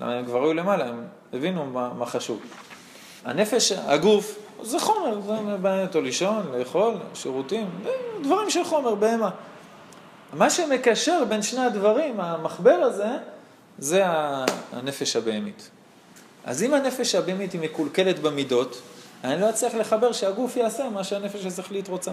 [0.00, 2.40] למה הם כבר היו למעלה, הם הבינו מה, מה חשוב.
[3.24, 7.70] הנפש, הגוף, זה חומר, זה מעניין אותו לישון, לאכול, שירותים,
[8.22, 9.30] דברים של חומר, בהמה.
[10.32, 13.08] מה שמקשר בין שני הדברים, המחבר הזה,
[13.78, 14.02] זה
[14.72, 15.70] הנפש הבהמית.
[16.44, 18.82] אז אם הנפש הבהמית היא מקולקלת במידות,
[19.24, 22.12] אני לא אצליח לחבר שהגוף יעשה מה שהנפש השכלית רוצה.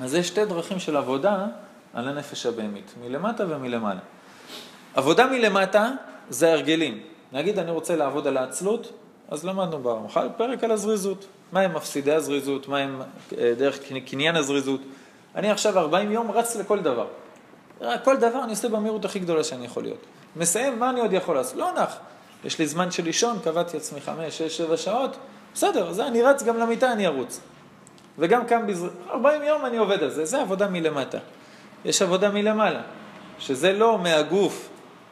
[0.00, 1.46] אז יש שתי דרכים של עבודה
[1.94, 4.00] על הנפש הבהמית, מלמטה ומלמעלה.
[4.94, 5.90] עבודה מלמטה
[6.30, 7.00] זה הרגלים.
[7.32, 8.92] נגיד אני רוצה לעבוד על העצלות,
[9.28, 11.26] אז למדנו ברמח"ל פרק על הזריזות.
[11.52, 13.02] מה הם מפסידי הזריזות, מה הם
[13.38, 14.80] אה, דרך קניין הזריזות.
[15.34, 17.06] אני עכשיו 40 יום רץ לכל דבר.
[18.04, 19.98] כל דבר אני עושה במהירות הכי גדולה שאני יכול להיות.
[20.36, 21.56] מסיים, מה אני עוד יכול לעשות?
[21.56, 21.96] לא נח.
[22.44, 25.16] יש לי זמן של לישון, קבעתי עצמי 5, 6, 7 שעות,
[25.54, 27.40] בסדר, זה אני רץ גם למיטה, אני ארוץ.
[28.18, 28.88] וגם קם בזר...
[29.10, 31.18] 40 יום אני עובד על זה, זה עבודה מלמטה.
[31.84, 32.82] יש עבודה מלמעלה,
[33.38, 34.68] שזה לא מהגוף,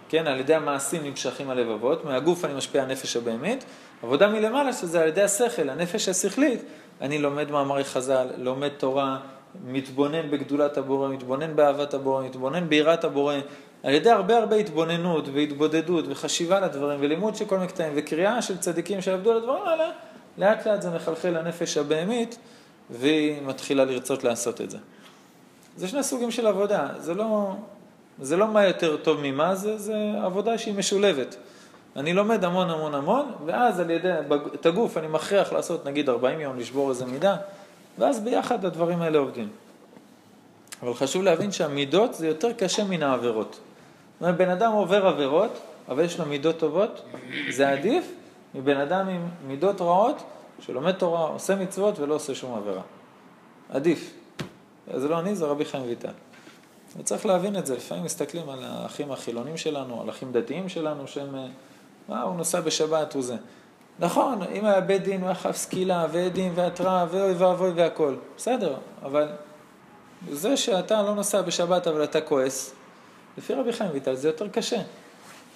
[0.09, 3.65] כן, על ידי המעשים נמשכים הלבבות, מהגוף אני משפיע הנפש הבהמית,
[4.03, 6.63] עבודה מלמעלה שזה על ידי השכל, הנפש השכלית,
[7.01, 9.19] אני לומד מאמרי חז"ל, לומד תורה,
[9.65, 13.35] מתבונן בגדולת הבורא, מתבונן באהבת הבורא, מתבונן ביראת הבורא,
[13.83, 19.01] על ידי הרבה הרבה התבוננות והתבודדות וחשיבה לדברים ולימוד של כל מקטעים וקריאה של צדיקים
[19.01, 19.91] שעבדו על הדברים האלה,
[20.39, 22.39] לאט לאט זה מחלחל לנפש הבהמית
[22.91, 24.79] והיא מתחילה לרצות לעשות את זה.
[25.77, 27.55] זה שני סוגים של עבודה, זה לא,
[28.21, 31.37] זה לא מה יותר טוב ממה, זה, זה עבודה שהיא משולבת.
[31.97, 34.13] אני לומד המון המון המון, ואז על ידי,
[34.55, 37.37] את הגוף אני מכריח לעשות נגיד 40 יום, לשבור איזה מידה,
[37.99, 39.49] ואז ביחד הדברים האלה עובדים.
[40.83, 43.51] אבל חשוב להבין שהמידות זה יותר קשה מן העבירות.
[43.53, 43.61] זאת
[44.21, 45.59] אומרת, בן אדם עובר עבירות,
[45.89, 47.03] אבל יש לו מידות טובות,
[47.51, 48.13] זה עדיף
[48.55, 50.23] מבן אדם עם מידות רעות,
[50.61, 52.83] שלומד תורה, עושה מצוות ולא עושה שום עבירה.
[53.71, 54.22] עדיף.
[54.97, 56.13] זה לא אני, זה רבי חיים ויטל.
[56.97, 61.35] וצריך להבין את זה, לפעמים מסתכלים על האחים החילונים שלנו, על אחים דתיים שלנו, שהם,
[62.09, 63.37] מה, הוא נוסע בשבת, הוא זה.
[63.99, 68.15] נכון, אם היה בית דין, הוא היה חייב סקילה, ועדים, והתראה, ואוי ואבוי והכל.
[68.37, 69.29] בסדר, אבל
[70.31, 72.75] זה שאתה לא נוסע בשבת אבל אתה כועס,
[73.39, 74.81] לפי רבי חיים ויטל זה יותר קשה.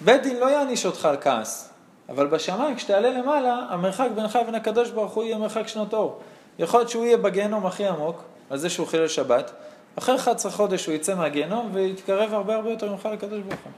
[0.01, 1.73] בית דין לא יעניש אותך על כעס,
[2.09, 6.19] אבל בשמיים כשתעלה למעלה, המרחק בינך לבין הקדוש ברוך הוא יהיה מרחק שנות אור.
[6.59, 9.51] יכול להיות שהוא יהיה בגיהנום הכי עמוק, על זה שהוא חילל שבת,
[9.95, 13.71] אחרי 11 חודש הוא יצא מהגיהנום ויתקרב הרבה הרבה יותר ממך לקדוש ברוך הוא.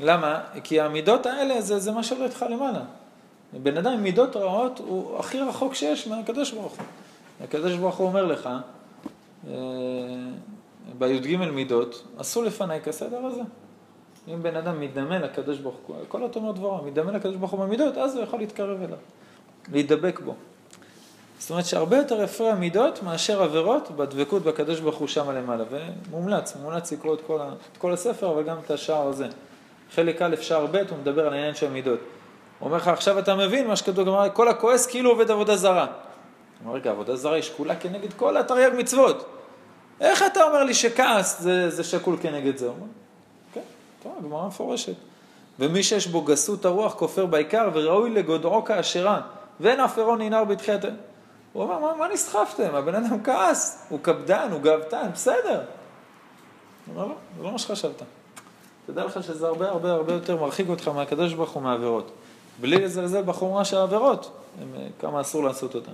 [0.00, 0.40] למה?
[0.64, 2.80] כי המידות האלה זה, זה מה שעולה איתך למעלה.
[3.52, 6.86] בן אדם עם מידות רעות הוא הכי רחוק שיש מהקדוש ברוך הוא.
[7.44, 8.48] הקדוש ברוך הוא אומר לך,
[9.48, 9.52] אה,
[10.98, 13.42] בי"ג מידות, עשו לפניי כסדר הזה.
[14.28, 17.98] אם בן אדם מתדמה לקדוש ברוך הוא, כל התומר דברו, מתדמה לקדוש ברוך הוא במידות,
[17.98, 18.98] אז הוא יכול להתקרב אליו,
[19.72, 20.34] להידבק בו.
[21.42, 26.56] זאת אומרת שהרבה יותר יפה המידות מאשר עבירות בדבקות בקדוש ברוך הוא שם למעלה, ומומלץ,
[26.56, 29.28] מומלץ לקרוא את כל, ה, את כל הספר, אבל גם את השער הזה.
[29.94, 31.98] חלק א', שער ב', הוא מדבר על העניין של המידות.
[32.58, 35.84] הוא אומר לך, עכשיו אתה מבין מה שכתוב, גמרא, כל הכועס כאילו עובד עבודה זרה.
[35.84, 35.90] הוא
[36.64, 39.24] אומר, רגע, עבודה זרה היא שקולה כנגד כל התרי"ג מצוות.
[40.00, 42.66] איך אתה אומר לי שכעס זה, זה שקול כנגד זה?
[42.66, 42.86] הוא אומר,
[43.54, 43.60] כן,
[44.02, 44.94] טוב, גמרא מפורשת.
[45.58, 49.20] ומי שיש בו גסות הרוח כופר בעיקר וראוי לגודעו כאשרה
[49.60, 50.84] ואין אף עירון ננער בתחילת...
[51.52, 52.74] הוא אמר, מה, מה נסחפתם?
[52.74, 55.60] הבן אדם כעס, הוא קפדן, הוא גאוותן, בסדר.
[56.86, 58.02] הוא אמר, לא, זה לא מה שחשבת.
[58.86, 62.10] תדע לך שזה הרבה הרבה הרבה יותר מרחיק אותך מהקדוש ברוך הוא מעבירות.
[62.60, 65.92] בלי לזלזל בחומרה של העבירות, הם, כמה אסור לעשות אותן.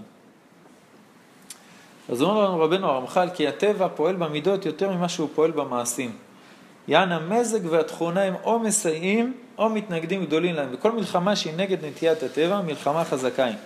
[2.09, 6.17] אז אומר לנו רבנו הרמח"ל, כי הטבע פועל במידות יותר ממה שהוא פועל במעשים.
[6.89, 10.69] יען המזג והתכונה הם או מסייעים או מתנגדים גדולים להם.
[10.73, 13.57] וכל מלחמה שהיא נגד נטיית הטבע, מלחמה חזקה היא.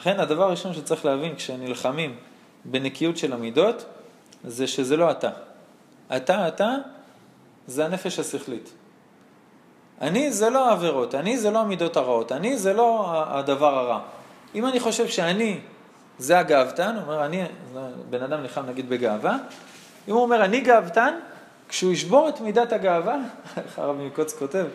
[0.00, 2.16] לכן הדבר הראשון שצריך להבין כשנלחמים
[2.64, 3.84] בנקיות של המידות,
[4.44, 5.30] זה שזה לא אתה.
[6.16, 6.74] אתה, אתה,
[7.66, 8.70] זה הנפש השכלית.
[10.00, 14.00] אני זה לא העבירות, אני זה לא המידות הרעות, אני זה לא הדבר הרע.
[14.54, 15.60] אם אני חושב שאני
[16.18, 17.42] זה הגאוותן, הוא אומר, אני,
[18.10, 19.36] בן אדם נלחם נגיד בגאווה,
[20.08, 21.14] אם הוא אומר, אני גאוותן,
[21.68, 23.16] כשהוא ישבור את מידת הגאווה,
[23.64, 24.66] איך הרב מקוץ כותב,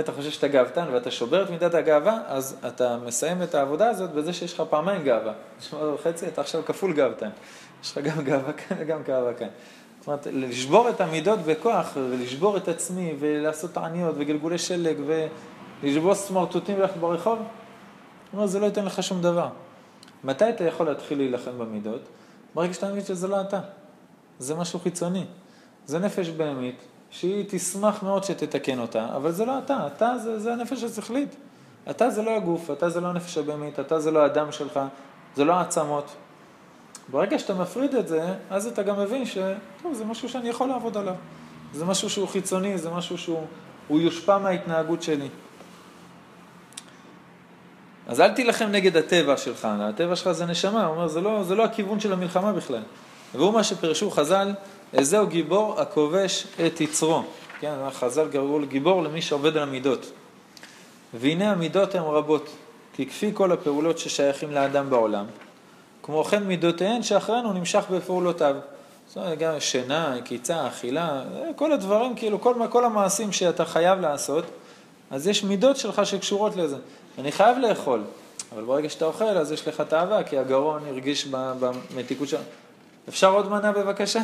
[0.00, 4.10] אתה חושב שאתה גאוותן ואתה שובר את מידת הגאווה, אז אתה מסיים את העבודה הזאת
[4.10, 5.32] בזה שיש לך פעמיים גאווה.
[5.60, 7.30] שמונה וחצי, אתה עכשיו כפול גאוותן.
[7.84, 9.48] יש לך גם גאווה כאן וגם גאווה כאן.
[10.00, 14.96] זאת אומרת, לשבור את המידות בכוח, ולשבור את עצמי, ולעשות עניות, וגלגולי שלג,
[15.82, 17.38] ולשבור סמרטוטים וללכת ברחוב,
[18.32, 19.48] אומר, זה לא ייתן לך שום דבר.
[20.24, 22.00] מתי אתה יכול להתחיל להילחם במידות?
[22.54, 23.60] ברגע שאתה מבין שזה לא אתה.
[24.38, 25.24] זה משהו חיצוני.
[25.86, 26.76] זה נפש בהמית,
[27.14, 31.36] שהיא תשמח מאוד שתתקן אותה, אבל זה לא אתה, אתה זה, זה הנפש השכלית.
[31.90, 34.80] אתה זה לא הגוף, אתה זה לא הנפש הבהמית, אתה זה לא הדם שלך,
[35.36, 36.14] זה לא העצמות.
[37.08, 40.96] ברגע שאתה מפריד את זה, אז אתה גם מבין שטוב, זה משהו שאני יכול לעבוד
[40.96, 41.14] עליו.
[41.72, 43.46] זה משהו שהוא חיצוני, זה משהו שהוא
[43.90, 45.28] יושפע מההתנהגות שלי.
[48.06, 51.54] אז אל תילחם נגד הטבע שלך, הטבע שלך זה נשמה, הוא אומר, זה לא, זה
[51.54, 52.82] לא הכיוון של המלחמה בכלל.
[53.34, 54.52] והוא מה שפרשו חז"ל,
[54.94, 57.22] איזהו גיבור הכובש את יצרו.
[57.60, 60.12] כן, חז"ל קראו גיבור למי שעובד על המידות.
[61.14, 62.48] והנה המידות הן רבות,
[62.92, 65.24] כי כפי כל הפעולות ששייכים לאדם בעולם,
[66.02, 68.56] כמו כן מידותיהן שאחרינו נמשך בפעולותיו.
[69.08, 71.22] זאת אומרת, גם שינה, קיצה, אכילה,
[71.56, 74.44] כל הדברים, כאילו, כל, כל המעשים שאתה חייב לעשות,
[75.10, 76.76] אז יש מידות שלך שקשורות לזה.
[77.18, 78.02] אני חייב לאכול,
[78.54, 82.40] אבל ברגע שאתה אוכל, אז יש לך תאווה, כי הגרון הרגיש במתיקות שלו.
[83.08, 84.20] אפשר עוד מנה בבקשה?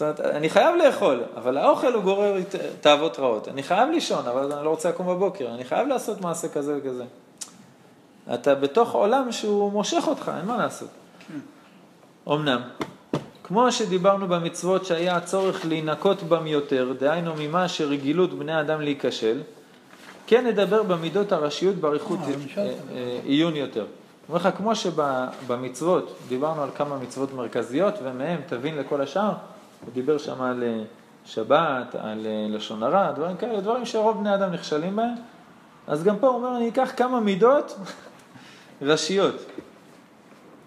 [0.00, 2.36] זאת אומרת, אני חייב לאכול, אבל האוכל הוא גורר
[2.80, 3.48] תאוות רעות.
[3.48, 5.54] אני חייב לישון, אבל אני לא רוצה לקום בבוקר.
[5.54, 7.04] אני חייב לעשות מעשה כזה וכזה.
[8.34, 10.88] אתה בתוך עולם שהוא מושך אותך, אין מה לעשות.
[12.28, 12.60] אמנם,
[13.42, 19.40] כמו שדיברנו במצוות שהיה הצורך להינקות בם יותר, דהיינו ממה שרגילות בני אדם להיכשל,
[20.26, 22.18] כן נדבר במידות הראשיות באריכות
[22.56, 23.86] אה, אה, עיון יותר.
[24.28, 29.32] אומר לך, כמו שבמצוות, דיברנו על כמה מצוות מרכזיות, ומהם תבין לכל השאר,
[29.84, 30.82] הוא דיבר שם על אה,
[31.24, 35.14] שבת, על לשון הרע, דברים כאלה, דברים שרוב בני אדם נכשלים בהם,
[35.86, 37.76] אז גם פה הוא אומר, אני אקח כמה מידות
[38.82, 39.34] ראשיות,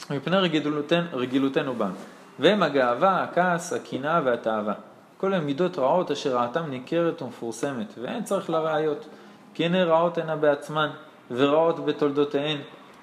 [0.09, 1.91] מפני רגילותנו, רגילותנו בם,
[2.39, 4.74] והם הגאווה, הכעס, הקנאה והתאווה.
[5.18, 9.05] כל הן מידות רעות אשר רעתם ניכרת ומפורסמת, ואין צריך לראיות,
[9.53, 10.89] כי הנה רעות הנה בעצמן,
[11.32, 12.57] ורעות בתולדותיהן,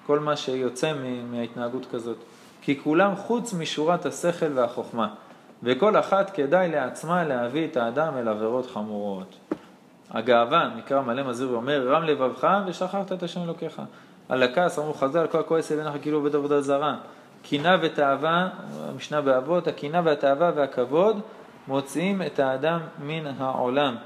[0.07, 0.93] כל מה שיוצא
[1.31, 2.17] מההתנהגות כזאת.
[2.63, 5.15] כי כולם חוץ משורת השכל והחוכמה,
[5.63, 9.37] וכל אחת כדאי לעצמה להביא את האדם אל עבירות חמורות.
[10.11, 13.83] הגאווה, מקרא מלא מזהיר ואומר, רם לבבך ושכחת את השם אלוקיך.
[14.29, 16.97] על הכעס אמרו חז"ל, כל הכועס אליך כאילו עובד עבודה זרה.
[17.43, 18.49] קינה ותאווה,
[18.89, 21.21] המשנה באבות, הקינה והתאווה והכבוד
[21.69, 23.97] מוציאים את האדם מן העולם.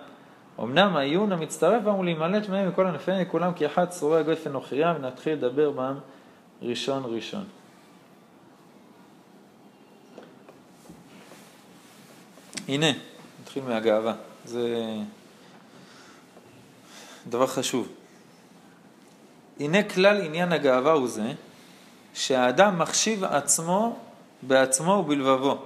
[0.61, 4.95] אמנם העיון המצטרף בם הוא להימלט מהם מכל ענפיהם וכולם כי אחד צרועי הגפן נוכריה
[4.99, 5.95] ונתחיל לדבר בם
[6.63, 7.45] ראשון ראשון.
[12.69, 12.87] הנה,
[13.43, 14.15] נתחיל מהגאווה.
[14.45, 14.87] זה
[17.29, 17.89] דבר חשוב.
[19.61, 21.33] הנה כלל עניין הגאווה הוא זה,
[22.15, 23.99] שהאדם מחשיב עצמו
[24.43, 25.59] בעצמו ובלבבו,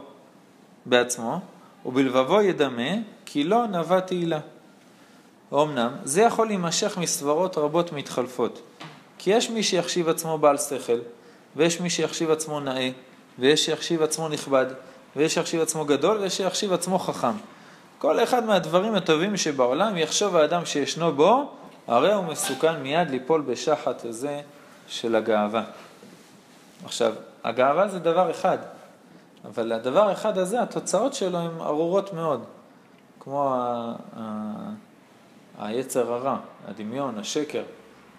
[0.87, 1.41] בעצמו,
[1.87, 2.91] ובלבבו ידמה,
[3.25, 4.41] כי לא נבע תהילה.
[5.53, 8.61] אמנם, זה יכול להימשך מסברות רבות מתחלפות,
[9.19, 10.99] כי יש מי שיחשיב עצמו בעל שכל,
[11.57, 12.91] ויש מי שיחשיב עצמו נאה,
[13.39, 14.67] ויש שיחשיב עצמו נכבד,
[15.19, 17.33] ויש שיחשיב עצמו גדול, ויש שיחשיב עצמו חכם.
[17.99, 21.51] כל אחד מהדברים הטובים שבעולם יחשוב האדם שישנו בו,
[21.87, 24.41] הרי הוא מסוכן מיד ליפול בשחת הזה
[24.89, 25.63] של הגאווה.
[26.85, 27.13] עכשיו,
[27.45, 28.59] הגאווה זה דבר אחד,
[29.45, 32.45] אבל הדבר האחד הזה, התוצאות שלו הן ארורות מאוד,
[33.21, 33.95] כמו ה...
[34.19, 34.23] ה...
[35.59, 36.37] היצר הרע,
[36.69, 37.63] הדמיון, השקר.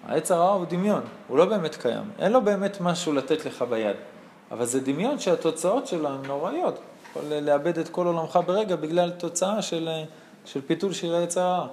[0.08, 3.96] היצר הרע הוא דמיון, הוא לא באמת קיים, אין לו באמת משהו לתת לך ביד,
[4.52, 6.80] אבל זה דמיון שהתוצאות שלו הן נוראיות.
[7.10, 9.90] יכול לאבד את כל עולמך ברגע בגלל תוצאה של,
[10.46, 11.68] של פיתול של היצר הרע.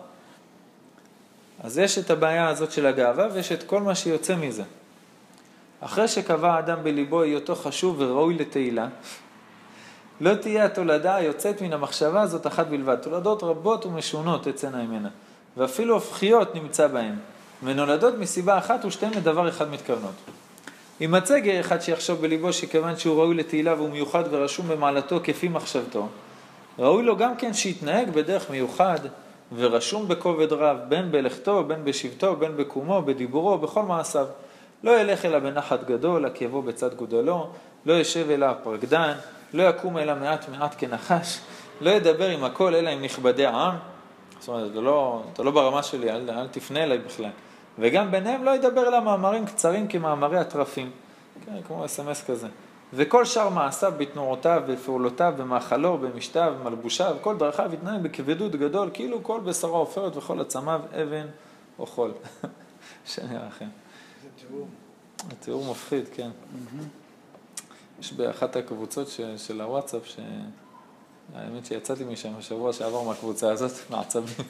[1.65, 4.63] אז יש את הבעיה הזאת של הגאווה ויש את כל מה שיוצא מזה.
[5.81, 8.89] אחרי שקבע האדם בליבו היותו חשוב וראוי לתהילה,
[10.21, 12.97] לא תהיה התולדה היוצאת מן המחשבה הזאת אחת בלבד.
[12.97, 15.09] תולדות רבות ומשונות תצאנה ממנה,
[15.57, 17.15] ואפילו הופכיות נמצא בהן,
[17.65, 20.15] ונולדות מסיבה אחת ושתיהן לדבר אחד מתכוונות.
[21.01, 26.09] יימצא גר אחד שיחשוב בליבו שכיוון שהוא ראוי לתהילה והוא מיוחד ורשום במעלתו כפי מחשבתו,
[26.79, 28.99] ראוי לו גם כן שיתנהג בדרך מיוחד
[29.57, 34.27] ורשום בכובד רב, בין בלכתו, בין בשבתו, בין בקומו, בדיבורו, בכל מעשיו.
[34.85, 37.49] לא ילך אלא בנחת גדול, עקבו בצד גודלו,
[37.87, 39.13] לא ישב אלא פרקדן,
[39.55, 41.39] לא יקום אלא מעט מעט כנחש,
[41.81, 43.75] לא ידבר עם הכל אלא עם נכבדי העם.
[44.39, 47.31] זאת אומרת, אתה לא, אתה לא ברמה שלי, אל, אל תפנה אליי בכלל.
[47.79, 50.91] וגם ביניהם לא ידבר אלא מאמרים קצרים כמאמרי הטרפים,
[51.47, 52.49] כן, כמו אס.אם.אס כזה.
[52.93, 59.41] וכל שאר מעשיו בתנועותיו, בפעולותיו, במאכלו, במשתיו, במלבושיו, כל דרכיו יתנהג בכבדות גדול, כאילו כל
[59.41, 61.27] בשרו עופרת וכל עצמיו אבן
[61.79, 62.13] או חול.
[63.07, 63.69] שנראה לכם.
[64.23, 64.69] זה תיאור.
[65.31, 66.31] התיאור מפחיד, כן.
[68.01, 70.03] יש באחת הקבוצות ש, של הוואטסאפ,
[71.35, 74.47] האמת שיצאתי משם בשבוע שעבר מהקבוצה הזאת, מעצבים.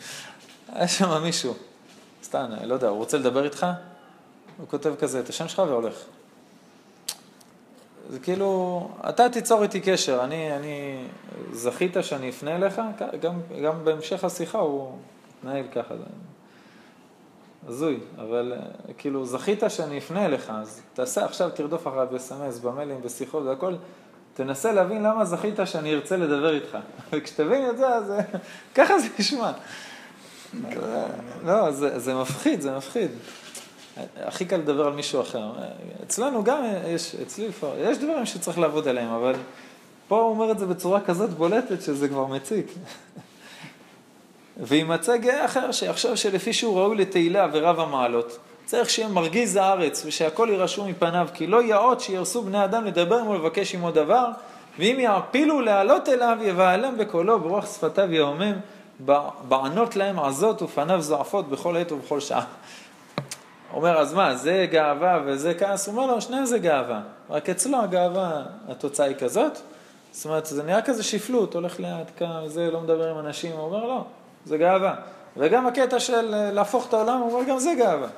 [0.68, 1.54] היה שם מישהו,
[2.26, 3.66] סתם, לא יודע, הוא רוצה לדבר איתך?
[4.56, 5.94] הוא כותב כזה את השם שלך והולך.
[8.10, 11.04] זה כאילו, אתה תיצור איתי קשר, אני, אני
[11.52, 12.80] זכית שאני אפנה אליך,
[13.20, 14.92] גם, גם בהמשך השיחה הוא
[15.38, 15.94] מתנהל ככה.
[17.68, 18.52] הזוי, אבל
[18.98, 23.74] כאילו זכית שאני אפנה אליך, אז תעשה עכשיו, תרדוף אחריו בסמס, במיילים, בשיחות והכל,
[24.34, 26.78] תנסה להבין למה זכית שאני ארצה לדבר איתך.
[27.12, 28.12] וכשתבין את זה, אז
[28.76, 29.52] ככה זה נשמע.
[31.44, 33.10] לא, זה, מפחיד, זה מפחיד.
[34.22, 35.52] הכי קל לדבר על מישהו אחר.
[36.02, 39.34] אצלנו גם יש, אצלי לפעמים, יש דברים שצריך לעבוד עליהם, אבל
[40.08, 42.66] פה הוא אומר את זה בצורה כזאת בולטת שזה כבר מציק.
[44.60, 50.48] וימצא גאה אחר שיחשוב שלפי שהוא ראוי לתהילה ורב המעלות, צריך שיהיה מרגיז הארץ ושהכל
[50.50, 54.26] יירשו מפניו, כי לא יאות שירסו בני אדם לדבר עמו ולבקש עמו דבר,
[54.78, 58.54] ואם יעפילו לעלות אליו יבהלם בקולו ברוח שפתיו יהומם,
[59.48, 62.44] בענות להם עזות ופניו זועפות בכל עת ובכל שעה.
[63.72, 65.86] אומר, אז מה, זה גאווה וזה כעס?
[65.86, 67.00] הוא אומר לו, שניהם זה גאווה.
[67.30, 69.58] רק אצלו הגאווה, התוצאה היא כזאת.
[70.12, 73.52] זאת אומרת, זה נראה כזה שפלות, הולך לאט, כאן, זה, לא מדבר עם אנשים.
[73.52, 74.04] הוא אומר, לא,
[74.44, 74.94] זה גאווה.
[75.36, 78.08] וגם הקטע של אה, להפוך את העולם, הוא אומר, גם זה גאווה.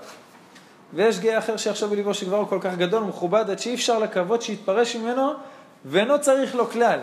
[0.95, 4.43] ויש גאה אחר שיחשוב בליבו שכבר הוא כל כך גדול, מכובד, עד שאי אפשר לקוות
[4.43, 5.33] שיתפרש ממנו,
[5.85, 7.01] ואינו צריך לו כלל.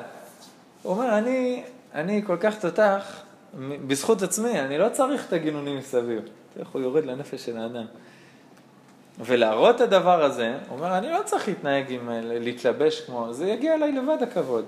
[0.82, 1.64] הוא אומר, אני,
[1.94, 3.22] אני כל כך תותח,
[3.88, 6.22] בזכות עצמי, אני לא צריך את הגינונים מסביב.
[6.60, 7.86] איך הוא יורד לנפש של האדם.
[9.20, 13.74] ולהראות את הדבר הזה, הוא אומר, אני לא צריך להתנהג עם, להתלבש כמו, זה יגיע
[13.74, 14.66] אליי לבד הכבוד.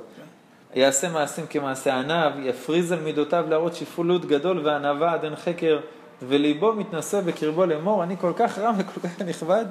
[0.75, 5.79] יעשה מעשים כמעשה עניו, יפריז על מידותיו להראות שפלות גדול וענווה עד אין חקר,
[6.21, 9.65] וליבו מתנשא בקרבו לאמור, אני כל כך רם וכל כך נכבד,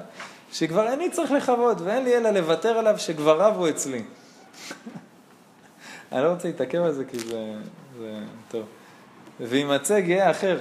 [0.51, 4.03] שכבר איני צריך לכבוד, ואין לי אלא לוותר עליו שכבר רבו אצלי.
[6.11, 7.53] אני לא רוצה להתעכב על זה כי זה,
[7.99, 8.13] זה
[8.47, 8.65] טוב.
[9.39, 10.57] וימצא גאה אחר,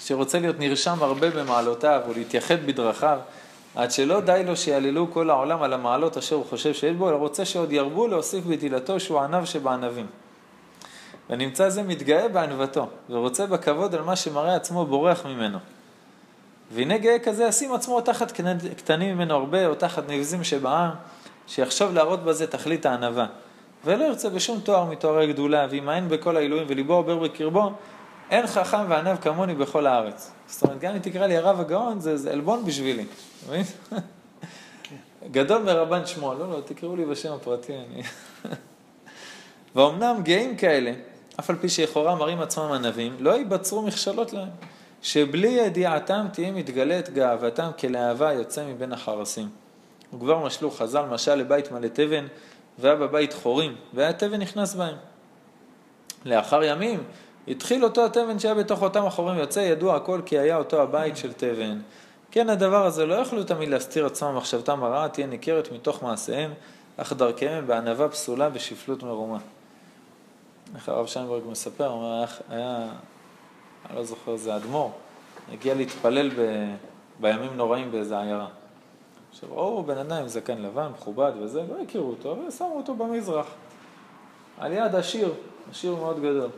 [0.00, 3.18] שרוצה להיות נרשם הרבה במעלותיו ולהתייחד בדרכיו,
[3.74, 7.16] עד שלא די לו שיעללו כל העולם על המעלות אשר הוא חושב שיש בו, אלא
[7.16, 10.06] רוצה שעוד ירבו להוסיף בתהילתו שהוא ענב שבענבים.
[11.30, 15.58] ונמצא זה מתגאה בענוותו, ורוצה בכבוד על מה שמראה עצמו בורח ממנו.
[16.74, 18.32] והנה גאה כזה ישים עצמו תחת
[18.76, 20.90] קטנים ממנו הרבה, או תחת נבזים שבעם,
[21.46, 23.26] שיחשוב להראות בזה תכלית הענווה.
[23.84, 27.72] ולא ירצה בשום תואר מתוארי גדולה, וימאן בכל העילויים וליבו עובר בקרבו,
[28.30, 30.30] אין חכם וענב כמוני בכל הארץ.
[30.46, 33.04] זאת אומרת, גם אם תקרא לי הרב הגאון, זה, זה עלבון בשבילי,
[33.46, 33.62] מבין?
[35.30, 38.02] גדול מרבן שמו, לא, לא, תקראו לי בשם הפרטי, אני...
[39.74, 40.92] ואומנם גאים כאלה,
[41.40, 44.48] אף על פי שלכאורה מראים עצמם ענבים, לא ייבצרו מכשלות להם,
[45.02, 49.48] שבלי ידיעתם תהיה מתגלית גאוותם כלהבה יוצא מבין החרסים.
[50.14, 52.26] וכבר משלו חז"ל משל לבית מלא תבן,
[52.78, 54.96] והיה בבית חורים, והיה תבן נכנס בהם.
[56.24, 57.04] לאחר ימים
[57.48, 61.32] התחיל אותו התבן שהיה בתוך אותם החורים יוצא, ידוע הכל כי היה אותו הבית של
[61.32, 61.78] תבן.
[62.30, 66.52] כן, הדבר הזה לא יכלו תמיד להסתיר עצמם מחשבתם הרעה, תהיה ניכרת מתוך מעשיהם,
[66.96, 69.38] אך דרכיהם הם בענווה פסולה ושפלות מרומה.
[70.76, 72.88] איך הרב שיינברג מספר, הוא אומר, היה,
[73.90, 74.92] אני לא זוכר, זה אדמו"ר,
[75.52, 76.40] הגיע להתפלל ב,
[77.20, 78.46] בימים נוראים באיזה עיירה.
[79.32, 83.46] עכשיו, ראו בן אדם עם זקן לבן, מכובד וזה, לא הכירו אותו, ושמו אותו במזרח.
[84.58, 85.34] על יד עשיר,
[85.70, 86.50] עשיר מאוד גדול.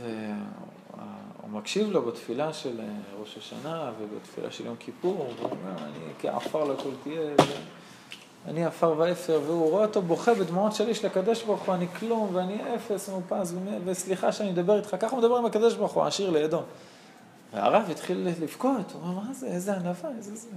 [0.00, 2.80] והוא מקשיב לו בתפילה של
[3.20, 7.30] ראש השנה ובתפילה של יום כיפור, והוא אומר, אני כעפר לכל תהיה,
[8.48, 12.30] אני עפר ואפר, והוא רואה אותו בוכה בדמעות של איש לקדש ברוך הוא, אני כלום,
[12.32, 13.52] ואני אפס, מאופס,
[13.84, 16.60] וסליחה שאני מדבר איתך, ככה הוא מדבר עם הקדש ברוך הוא, העשיר לידו.
[17.52, 20.48] והרב התחיל לבכות, הוא אומר, מה זה, איזה ענווה, איזה זה.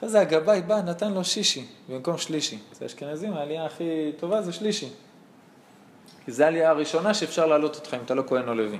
[0.00, 2.58] אחרי זה הגבאי בא, נתן לו שישי במקום שלישי.
[2.72, 4.88] זה אשכנזים, העלייה הכי טובה זה שלישי.
[6.24, 8.78] כי זו העלייה הראשונה שאפשר להעלות אותך אם אתה לא כהן או לוי.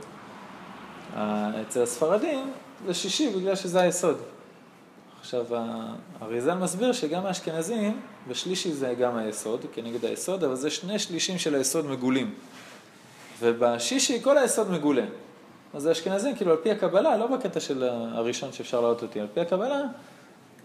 [1.63, 2.53] אצל הספרדים
[2.87, 4.17] זה שישי בגלל שזה היסוד.
[5.21, 5.47] עכשיו,
[6.21, 11.55] האריזל מסביר שגם האשכנזים, בשלישי זה גם היסוד, כנגד היסוד, אבל זה שני שלישים של
[11.55, 12.35] היסוד מגולים.
[13.41, 15.05] ובשישי כל היסוד מגולה.
[15.75, 19.41] אז האשכנזים, כאילו, על פי הקבלה, לא בקטע של הראשון שאפשר להעלות אותי, על פי
[19.41, 19.83] הקבלה,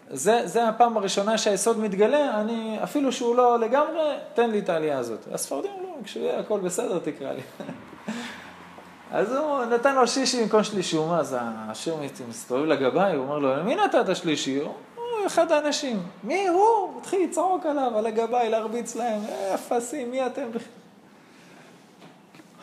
[0.10, 4.97] זה, זה הפעם הראשונה שהיסוד מתגלה, אני, אפילו שהוא לא לגמרי, תן לי את העלייה
[4.97, 5.20] הזאת.
[5.34, 7.41] הספרדים לא, כשיהיה הכל בסדר תקרא לי.
[9.12, 11.95] אז הוא נתן לו שישי במקום שלישי, הוא מה, אז השיר
[12.30, 14.60] מסתובב לגבאי, הוא אומר לו, למי נתת שלישי?
[14.60, 14.74] הוא
[15.28, 16.03] אחד האנשים.
[16.24, 16.99] מי הוא?
[16.99, 20.68] התחיל לצעוק עליו, על הגבאי, להרביץ להם, אה, אפסים, מי אתם בכלל?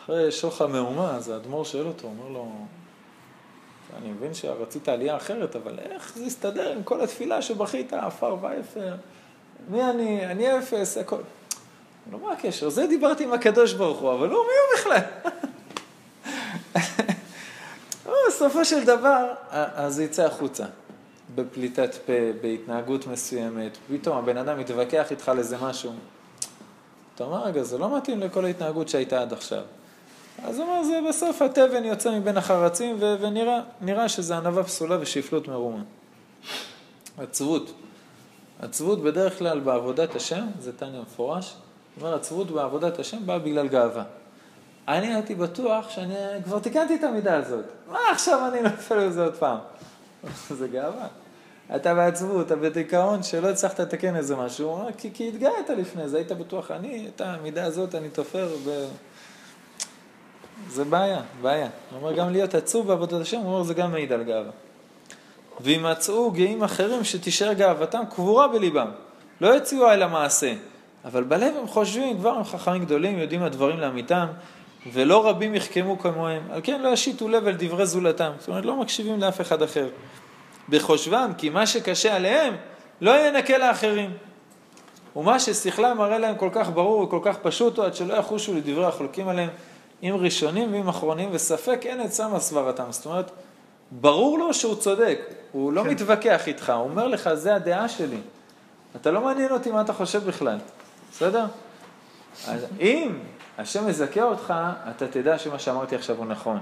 [0.03, 2.47] אחרי שוך המהומה, אז האדמו"ר שואל אותו, אומר לו,
[3.97, 8.95] אני מבין שרצית עלייה אחרת, אבל איך זה יסתדר עם כל התפילה שבכית, עפר ואפר?
[9.69, 10.25] מי אני?
[10.25, 11.21] אני אפס, הכל.
[12.11, 12.69] לא, מה הקשר?
[12.69, 14.99] זה דיברתי עם הקדוש ברוך הוא, אבל הוא, מי הוא בכלל?
[18.27, 20.65] בסופו של דבר, אז זה יצא החוצה.
[21.35, 25.91] בפליטת פה, בהתנהגות מסוימת, פתאום הבן אדם מתווכח איתך על איזה משהו.
[27.15, 29.61] אתה אומר, רגע, זה לא מתאים לכל ההתנהגות שהייתה עד עכשיו.
[30.43, 33.15] אז הוא אומר, זה בסוף התבן יוצא מבין החרצים, ו-
[33.81, 35.83] ונראה שזה ענווה פסולה ושפלות מרומה.
[37.17, 37.73] עצבות.
[38.59, 41.45] עצבות בדרך כלל בעבודת השם, זה תניא מפורש,
[41.95, 44.03] זאת אומרת, עצבות בעבודת השם באה בגלל גאווה.
[44.87, 47.65] אני הייתי בטוח שאני כבר תיקנתי את המידה הזאת.
[47.91, 49.57] מה עכשיו אני נופל לזה עוד פעם?
[50.59, 51.07] זה גאווה.
[51.75, 56.31] אתה בעצבות, אתה בדיכאון שלא הצלחת לתקן איזה משהו, כי, כי התגאית לפני זה, היית
[56.31, 58.85] בטוח, אני, את המידה הזאת אני תופר ב...
[60.69, 61.67] זה בעיה, בעיה.
[61.91, 64.51] הוא אומר גם להיות עצוב בעבודת השם, הוא אומר זה גם מעיד על גאווה.
[65.61, 68.87] וימצאו גאים אחרים שתישאר גאוותם קבורה בליבם.
[69.41, 70.53] לא יציעו אל המעשה,
[71.05, 74.25] אבל בלב הם חושבים, כבר הם חכמים גדולים, יודעים הדברים לאמיתם,
[74.93, 76.43] ולא רבים יחכמו כמוהם.
[76.51, 78.31] על כן לא ישיתו לב אל דברי זולתם.
[78.39, 79.87] זאת אומרת, לא מקשיבים לאף אחד אחר.
[80.69, 82.55] בחושבם, כי מה שקשה עליהם,
[83.01, 84.13] לא ינקה לאחרים.
[85.15, 89.27] ומה ששכלם מראה להם כל כך ברור וכל כך פשוט עד שלא יחושו לדברי החולקים
[89.27, 89.49] עליהם
[90.05, 92.83] עם ראשונים ועם אחרונים, וספק אין עצה מסברתם.
[92.89, 93.31] זאת אומרת,
[93.91, 95.19] ברור לו שהוא צודק,
[95.51, 95.89] הוא לא כן.
[95.89, 98.17] מתווכח איתך, הוא אומר לך, זה הדעה שלי.
[98.95, 100.57] אתה לא מעניין אותי מה אתה חושב בכלל,
[101.11, 101.45] בסדר?
[102.47, 103.19] אז אם
[103.57, 104.53] השם מזכה אותך,
[104.89, 106.59] אתה תדע שמה שאמרתי עכשיו הוא נכון.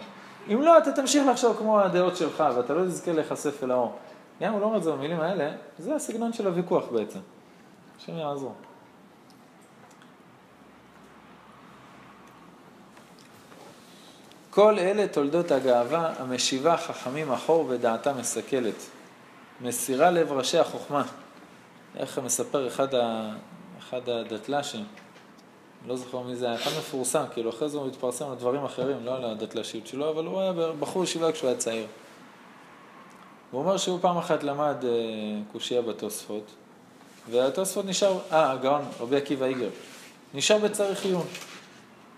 [0.47, 3.95] אם לא, אתה תמשיך לחשוב כמו הדעות שלך, ואתה לא תזכה להיחשף אל האור.
[4.41, 7.19] גם הוא לא אומר את זה במילים האלה, זה הסגנון של הוויכוח בעצם.
[7.97, 8.53] השם יעזור.
[14.51, 18.75] כל אלה תולדות הגאווה המשיבה חכמים אחור ודעתה מסכלת.
[19.61, 21.03] מסירה לב ראשי החוכמה.
[21.95, 23.31] איך מספר אחד, ה...
[23.79, 24.83] אחד הדתל"שים,
[25.87, 28.97] לא זוכר מי זה היה, אחד מפורסם, כאילו אחרי זה הוא התפרסם על דברים אחרים,
[29.05, 31.85] לא על הדתל"שיות שלו, אבל הוא היה בחור ישיבה כשהוא היה צעיר.
[33.51, 34.89] הוא אומר שהוא פעם אחת למד אה,
[35.51, 36.43] קושייה בתוספות,
[37.29, 39.69] והתוספות נשאר, אה, הגאון, רבי עקיבא איגר,
[40.33, 41.27] נשאר בצריך עיון.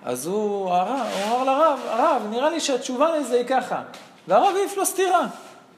[0.06, 3.82] אז הוא, הרב, הוא אמר לרב, הרב, נראה לי שהתשובה לזה היא ככה.
[4.28, 5.28] והרב העיף לו סטירה.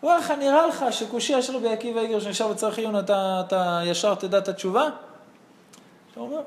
[0.02, 3.82] הוא אומר לך, נראה לך שקושייה של רבי עקיבא איגר שנשאר בצריך עיון, אתה, אתה
[3.86, 4.84] ישר תדע את התשובה?
[6.12, 6.42] אתה אומר,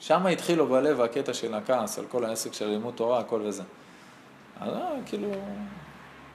[0.00, 3.62] שם התחיל לו בלב הקטע של הכעס על כל העסק של לימוד תורה, הכל וזה.
[4.60, 5.28] אז אה, כאילו,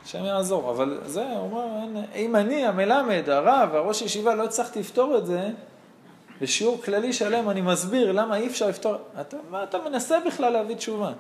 [0.06, 5.18] השם יעזור, אבל זה, הוא אומר, אם אני, המלמד, הרב, הראש ישיבה, לא הצלחתי לפתור
[5.18, 5.50] את זה,
[6.44, 10.76] בשיעור כללי שלם אני מסביר למה אי אפשר לפתור, אתה, מה אתה מנסה בכלל להביא
[10.76, 11.12] תשובה?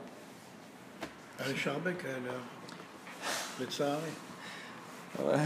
[1.51, 2.31] יש הרבה כאלה,
[3.59, 4.09] לצערי.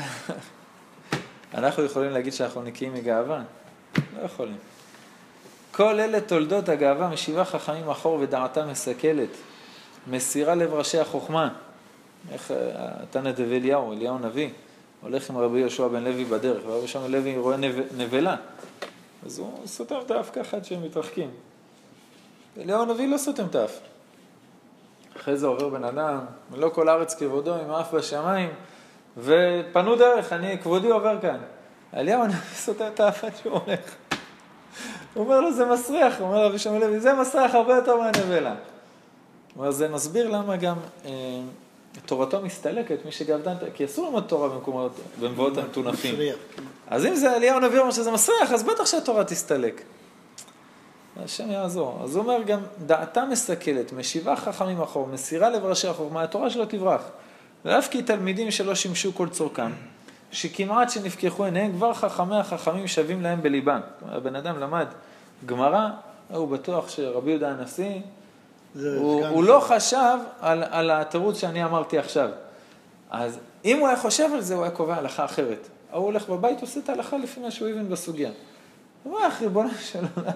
[1.54, 3.44] אנחנו יכולים להגיד שאנחנו נקיים מגאווה?
[3.98, 4.58] לא יכולים.
[5.72, 9.30] כל אלה תולדות הגאווה משיבה חכמים אחור ודעתה מסכלת,
[10.08, 11.50] מסירה לב ראשי החוכמה.
[12.32, 12.52] איך
[13.10, 14.50] תנא דב אליהו, אליהו נביא,
[15.02, 17.58] הולך עם רבי יהושע בן לוי בדרך, ורבי שם לוי רואה
[17.98, 18.36] נבלה,
[19.28, 21.30] אז הוא סותם את האף ככה עד שהם מתרחקים.
[22.58, 23.80] אליהו הנביא לא סותם את האף.
[25.18, 26.20] אחרי זה עובר בן אדם,
[26.52, 28.50] מלוא כל הארץ כבודו, עם האף בשמיים,
[29.18, 31.38] ופנו דרך, אני, כבודי עובר כאן.
[31.94, 33.96] אליהו הנביא סותם את האף עד שהוא הולך.
[35.14, 38.56] הוא אומר לו, זה מסריח, הוא אומר לו, שמואל לוי, זה מסריח הרבה יותר מהנבלה.
[39.58, 40.76] אומר, זה מסביר למה גם
[41.06, 41.12] אה,
[42.06, 46.16] תורתו מסתלקת, מי שגבדן, כי אסור ללמוד תורה במקומות, במבואות המטונפים.
[46.90, 49.82] אז אם זה אליהו הנביא אומר שזה מסריח, אז בטח שהתורה תסתלק.
[51.24, 52.00] השם יעזור.
[52.04, 56.66] אז הוא אומר גם, דעתה מסתכלת, משיבה חכמים אחור, מסירה לב ראשי החוכמה, התורה שלו
[56.66, 57.02] תברח.
[57.66, 59.72] ואף כי תלמידים שלא שימשו כל צורכם.
[60.32, 63.80] שכמעט שנפקחו עיניהם, כבר חכמי החכמים שווים להם בליבם.
[64.10, 64.88] הבן אדם למד
[65.46, 65.90] גמרא,
[66.34, 68.00] הוא בטוח שרבי יהודה הנשיא,
[68.76, 72.30] הוא, הוא לא חשב על, על התירוץ שאני אמרתי עכשיו.
[73.12, 75.68] אז אם הוא היה חושב על זה, הוא היה קובע הלכה אחרת.
[75.92, 78.32] הוא הולך בבית, עושה את ההלכה לפי מה שהוא הבין בסוגיה.
[79.04, 80.34] הוא אומר, ריבונו של עולם,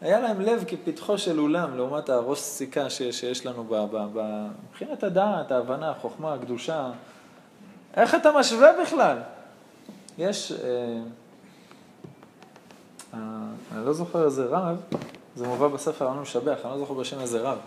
[0.00, 3.74] היה להם לב כפתחו של אולם, לעומת הראש סיכה שיש לנו ב,
[4.70, 6.90] מבחינת הדעת, ההבנה, החוכמה, הקדושה.
[7.96, 9.18] איך אתה משווה בכלל?
[10.18, 10.58] יש, אה,
[13.14, 13.18] אה,
[13.72, 14.76] אני לא זוכר איזה רב,
[15.36, 17.58] זה מובא בספר אני משבח, אני לא זוכר בשם איזה רב.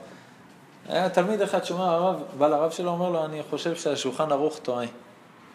[0.90, 4.86] היה תלמיד אחד שאומר, הרב, בא לרב שלו, אומר לו, אני חושב שהשולחן ערוך טועה.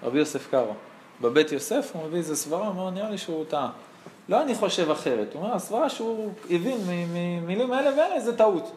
[0.03, 0.73] רבי יוסף קארו.
[1.21, 3.71] בבית יוסף הוא מביא איזה סברה, הוא אומר, נראה לי שהוא טעה.
[4.29, 8.73] לא אני חושב אחרת, הוא אומר, הסברה שהוא הבין ממילים האלה והאלה זה טעות.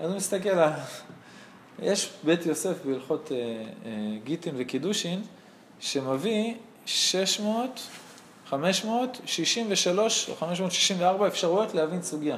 [0.00, 0.70] אז הוא מסתכל על...
[1.82, 3.90] יש בית יוסף בהלכות אה, אה,
[4.24, 5.22] גיטין וקידושין,
[5.80, 6.54] שמביא
[6.86, 7.80] 600,
[8.46, 12.36] 563 או 564 אפשרויות להבין סוגיה.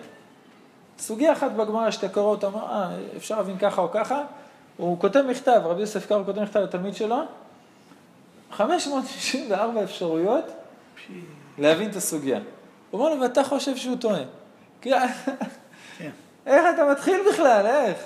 [0.98, 4.22] סוגיה אחת בגמרא שאתה קורא אותה, אה, אפשר להבין ככה או ככה,
[4.76, 7.16] הוא כותב מכתב, רבי יוסף קארו כותב מכתב לתלמיד שלו,
[8.52, 10.44] 564 אפשרויות
[11.58, 12.40] להבין את הסוגיה.
[12.90, 14.22] הוא אומר לו, ואתה חושב שהוא טועה.
[14.80, 15.08] כן.
[16.46, 17.98] איך אתה מתחיל בכלל, איך?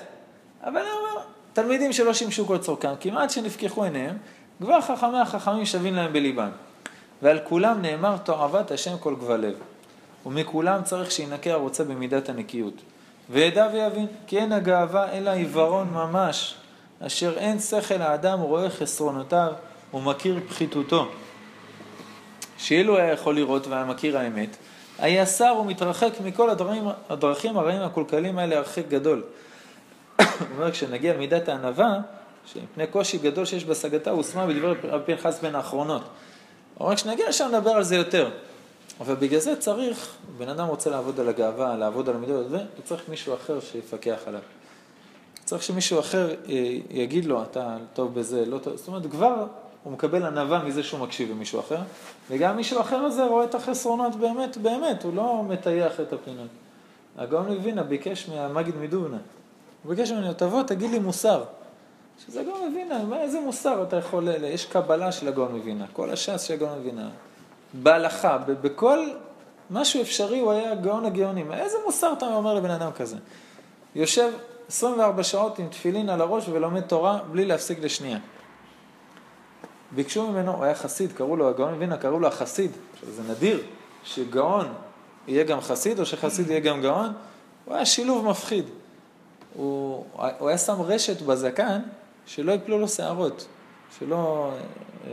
[0.62, 1.22] אבל אני אומר,
[1.52, 4.16] תלמידים שלא שימשו כל צורכם, כמעט שנפקחו עיניהם,
[4.60, 6.50] כבר חכמי החכמים שווים להם בליבם.
[7.22, 9.54] ועל כולם נאמר תועבת השם כל גבל לב.
[10.26, 12.74] ומכולם צריך שינקה הרוצה במידת הנקיות.
[13.30, 16.54] וידע ויבין, כי אין הגאווה אלא עיוורון ממש,
[17.06, 19.52] אשר אין שכל האדם רואה חסרונותיו
[19.94, 21.08] ומכיר פחיתותו.
[22.58, 24.56] שאילו היה יכול לראות והיה מכיר האמת,
[24.98, 29.22] היה שר ומתרחק מכל הדרכים, הדרכים הרעים הקולקלים האלה הרחק גדול.
[30.18, 30.24] הוא
[30.56, 31.98] אומר, כשנגיע למידת הענווה,
[32.46, 36.02] שמפני קושי גדול שיש בהשגתה, הושמה בדבר רבי פנחס בין האחרונות.
[36.02, 38.30] הוא אומר, כשנגיע לשם נדבר על זה יותר.
[39.00, 43.08] אבל בגלל זה צריך, בן אדם רוצה לעבוד על הגאווה, לעבוד על המידות, הוא צריך
[43.08, 44.40] מישהו אחר שיפקח עליו.
[45.44, 49.46] צריך שמישהו אחר אה, יגיד לו, אתה טוב בזה, לא טוב, זאת אומרת, כבר
[49.84, 51.78] הוא מקבל ענווה מזה שהוא מקשיב למישהו אחר,
[52.30, 56.48] וגם מישהו אחר הזה רואה את החסרונות באמת, באמת, הוא לא מטייח את הפינות.
[57.18, 59.18] הגאון מווינה ביקש מהמגיד מדובנה,
[59.82, 61.44] הוא ביקש ממנו, תבוא, תגיד לי מוסר.
[62.26, 66.54] שזה הגאון מווינה, איזה מוסר אתה יכול, יש קבלה של הגאון מווינה, כל הש"ס של
[66.54, 67.08] הגאון מווינה,
[67.74, 69.08] בהלכה, בכל
[69.70, 71.52] משהו אפשרי הוא היה גאון הגאונים.
[71.52, 73.16] איזה מוסר אתה אומר לבן אדם כזה?
[73.94, 74.30] יושב
[74.68, 78.18] 24 שעות עם תפילין על הראש ולומד תורה בלי להפסיק לשנייה.
[79.94, 82.70] ביקשו ממנו, הוא היה חסיד, קראו לו הגאון מווינה, קראו לו החסיד.
[82.92, 83.62] עכשיו זה נדיר
[84.04, 84.66] שגאון
[85.28, 87.12] יהיה גם חסיד או שחסיד יהיה גם גאון,
[87.64, 88.64] הוא היה שילוב מפחיד.
[89.54, 90.04] הוא,
[90.38, 91.80] הוא היה שם רשת בזקן
[92.26, 93.46] שלא יפלו לו שערות,
[93.98, 94.52] שלא
[95.06, 95.10] אה,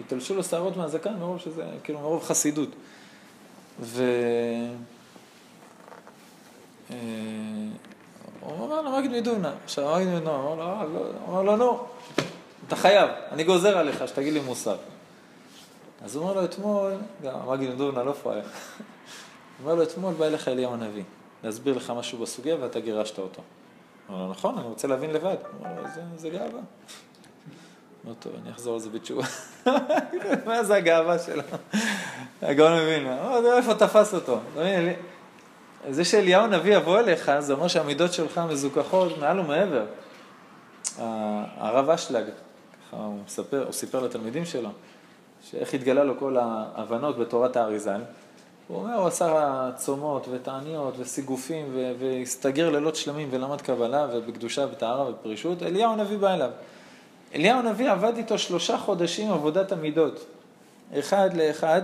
[0.00, 2.68] יתלשו לו שערות מהזקן מרוב שזה, כאילו מרוב חסידות.
[3.80, 4.02] ו...
[6.90, 6.96] אה,
[8.40, 9.52] הוא אומר לו, מגיד מדובנה.
[9.64, 11.86] עכשיו, מגיד מדובנה, הוא אומר לו, נו,
[12.66, 14.76] אתה חייב, אני גוזר עליך שתגיד לי מוסר.
[16.04, 16.92] אז הוא אומר לו אתמול,
[17.22, 18.50] גם מגיד מדובנה לא פראייר, הוא
[19.62, 21.02] אומר לו אתמול בא אליך אליהו הנביא,
[21.44, 23.42] להסביר לך משהו בסוגיה ואתה גירשת אותו.
[24.06, 25.36] הוא אומר לו, נכון, אני רוצה להבין לבד.
[25.58, 26.60] הוא אומר לו, זה גאווה.
[28.08, 29.24] לא טוב, אני אחזור על זה בתשובה.
[30.46, 31.42] מה זה הגאווה שלו?
[32.42, 33.06] הגאון מבין,
[33.56, 34.38] איפה תפס אותו?
[35.90, 39.84] זה שאליהו הנביא יבוא אליך, זה אומר שהמידות שלך מזוכחות מעל ומעבר.
[41.58, 42.24] הרב אשלג,
[42.94, 44.68] ככה הוא מספר, הוא סיפר לתלמידים שלו,
[45.50, 48.00] שאיך התגלה לו כל ההבנות בתורת האריזל.
[48.68, 55.62] הוא אומר, הוא עשה צומות ותעניות וסיגופים והסתגר לילות שלמים ולמד קבלה ובקדושה וטהרה ופרישות,
[55.62, 56.50] אליהו הנביא בא אליו.
[57.34, 60.26] אליהו הנביא עבד איתו שלושה חודשים עבודת המידות,
[60.98, 61.82] אחד לאחד,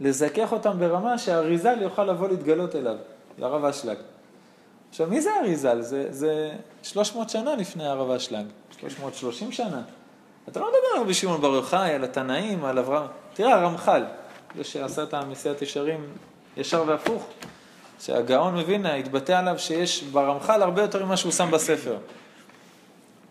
[0.00, 2.96] לזכך אותם ברמה שהאריזל יוכל לבוא להתגלות אליו,
[3.38, 3.96] לרב אשלג.
[4.90, 5.80] עכשיו, מי זה אריזל?
[5.80, 6.50] זה, זה
[6.82, 8.44] 300 שנה לפני הרב אשלג,
[8.80, 9.82] 330 שנה.
[10.48, 13.06] אתה לא מדבר על רבי שמעון בר יוחאי, על התנאים, על אברהם.
[13.34, 14.02] תראה, הרמח"ל,
[14.56, 16.00] זה שעשה את המסיעת ישרים
[16.56, 17.26] ישר והפוך,
[18.00, 21.96] שהגאון מווינה התבטא עליו שיש ברמח"ל הרבה יותר ממה שהוא שם בספר.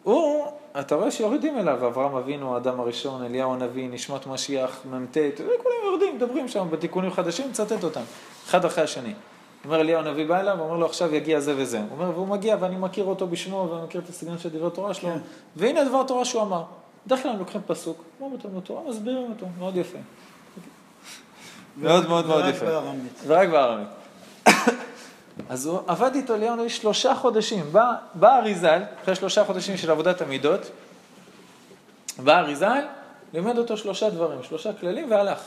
[0.03, 0.45] הוא,
[0.79, 6.15] אתה רואה שיורדים אליו, אברהם אבינו, האדם הראשון, אליהו הנביא, נשמת משיח, מ"ט, כולם יורדים,
[6.15, 8.01] מדברים שם בתיקונים חדשים, מצטט אותם,
[8.47, 9.13] אחד אחרי השני.
[9.65, 11.79] אומר אליהו הנביא בא אליו, אומר לו עכשיו יגיע זה וזה.
[11.79, 14.93] הוא אומר, והוא מגיע ואני מכיר אותו בשמו ואני מכיר את הסגנון של דברי תורה
[14.93, 15.19] שלו, כן.
[15.55, 16.63] והנה דבר תורה שהוא אמר.
[17.07, 19.97] בדרך כלל הם לוקחים פסוק, כמו בתלמוד תורה, מסבירים אותו, מאוד יפה.
[21.77, 22.65] מאוד מאוד מאוד יפה.
[23.27, 23.87] ורק בארמית.
[25.49, 27.65] אז הוא עבד איתו אליהו הנביא שלושה חודשים.
[27.71, 30.61] בא, בא אריזל, אחרי שלושה חודשים של עבודת המידות,
[32.23, 32.83] בא אריזל,
[33.33, 35.39] לימד אותו שלושה דברים, שלושה כללים והלך.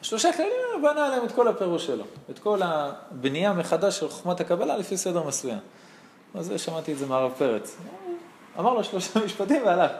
[0.00, 4.40] השלושה כללים הוא בנה עליהם את כל הפירוש שלו, את כל הבנייה מחדש של חוכמת
[4.40, 5.58] הקבלה לפי סדר מסוים.
[6.34, 7.76] אז זה שמעתי את זה מהרב פרץ.
[8.58, 9.90] אמר לו שלושה משפטים והלך.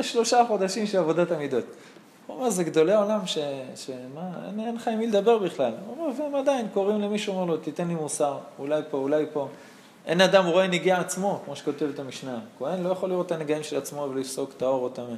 [0.00, 1.64] שלושה חודשים של עבודת המידות.
[2.26, 3.38] הוא אומר, זה גדולי עולם ש...
[3.76, 5.72] שמה, אין, אין לך עם מי לדבר בכלל.
[5.86, 9.48] הוא אומר, והם עדיין קוראים למישהו, אומר לו, תיתן לי מוסר, אולי פה, אולי פה.
[10.06, 12.40] אין אדם רואה נגיעה עצמו, כמו שכותבת המשנה.
[12.58, 15.14] כהן לא יכול לראות את הנגעים של עצמו ולפסוק טהור או טמא.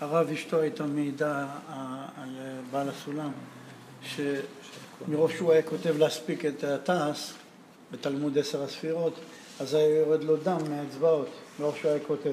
[0.00, 1.46] הרב אשתו הייתה מעידה
[2.22, 2.28] על
[2.70, 3.30] בעל הסולם,
[4.02, 7.32] שמרוב שהוא היה כותב להספיק את התעש,
[7.92, 9.14] בתלמוד עשר הספירות,
[9.60, 11.28] אז היה יורד לו דם מהאצבעות,
[11.60, 12.32] מרוב שהוא היה כותב.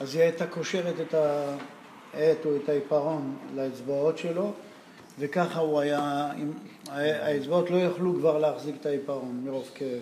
[0.00, 4.52] אז היא הייתה קושרת את העט או את העיפרון לאצבעות שלו,
[5.18, 6.30] וככה הוא היה,
[6.92, 10.00] האצבעות לא יכלו כבר להחזיק את העיפרון מרוב כאב.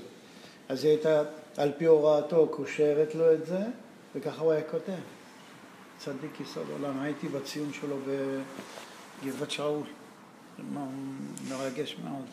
[0.68, 1.22] אז היא הייתה
[1.56, 3.60] על פי הוראתו קושרת לו את זה,
[4.14, 4.92] וככה הוא היה כותב.
[5.98, 7.00] צדיק יסוד עולם.
[7.00, 7.96] הייתי בציון שלו
[9.24, 9.82] בגבעת שאול.
[11.48, 12.24] מרגש מאוד.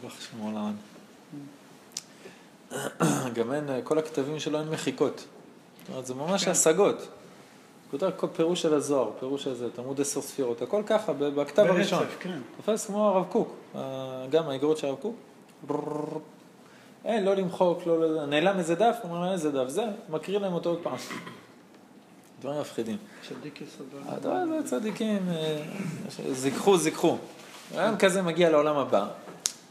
[0.00, 0.72] ברוך שם עולם.
[3.36, 5.24] גם אין, כל הכתבים שלו אין מחיקות.
[5.84, 7.08] זאת אומרת, זה ממש השגות.
[7.90, 11.58] כותב כל פירוש של הזוהר, פירוש של זה, תלמוד עשר ספירות, הכל ככה, בכתב ברצף,
[11.58, 12.06] הראשון.
[12.20, 12.38] כן.
[12.56, 13.56] תופס כמו הרב קוק,
[14.30, 15.16] גם האגרות של הרב קוק.
[17.04, 18.00] אין, לא למחוק, לא...
[18.00, 18.26] לזה.
[18.26, 20.96] נעלם איזה דף, הוא אומר איזה דף, זה, מקריא להם אותו עוד פעם.
[22.40, 22.96] דברים מפחידים.
[23.28, 23.96] צדיק יסודו.
[24.24, 25.62] הזה צדיקים, אה,
[26.32, 27.16] זיככו, זיככו.
[27.74, 29.06] רעיון כזה מגיע לעולם הבא.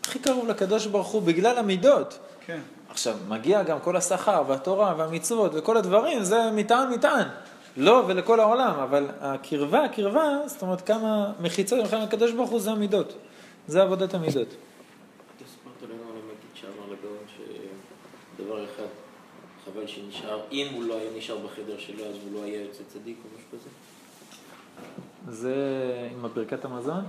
[0.01, 2.19] הכי קרוב לקדוש ברוך הוא בגלל המידות.
[2.45, 2.59] כן.
[2.93, 7.27] עכשיו, מגיע גם כל השכר והתורה והמצוות וכל הדברים, זה מטען מטען.
[7.77, 12.71] לא ולכל העולם, אבל הקרבה, הקרבה, זאת אומרת כמה מחיצות, לכן הקדוש ברוך הוא זה
[12.71, 13.13] המידות.
[13.67, 14.47] זה עבודת המידות.
[15.37, 17.25] סיפרת לנו על המגיד שאמר לגאון
[18.37, 18.89] שדבר אחד,
[19.65, 23.17] חבל שנשאר, אם הוא לא היה נשאר בחדר שלו אז הוא לא היה יוצא צדיק
[23.23, 23.69] או משהו כזה?
[25.41, 25.55] זה
[26.11, 27.03] עם הברכת המזון.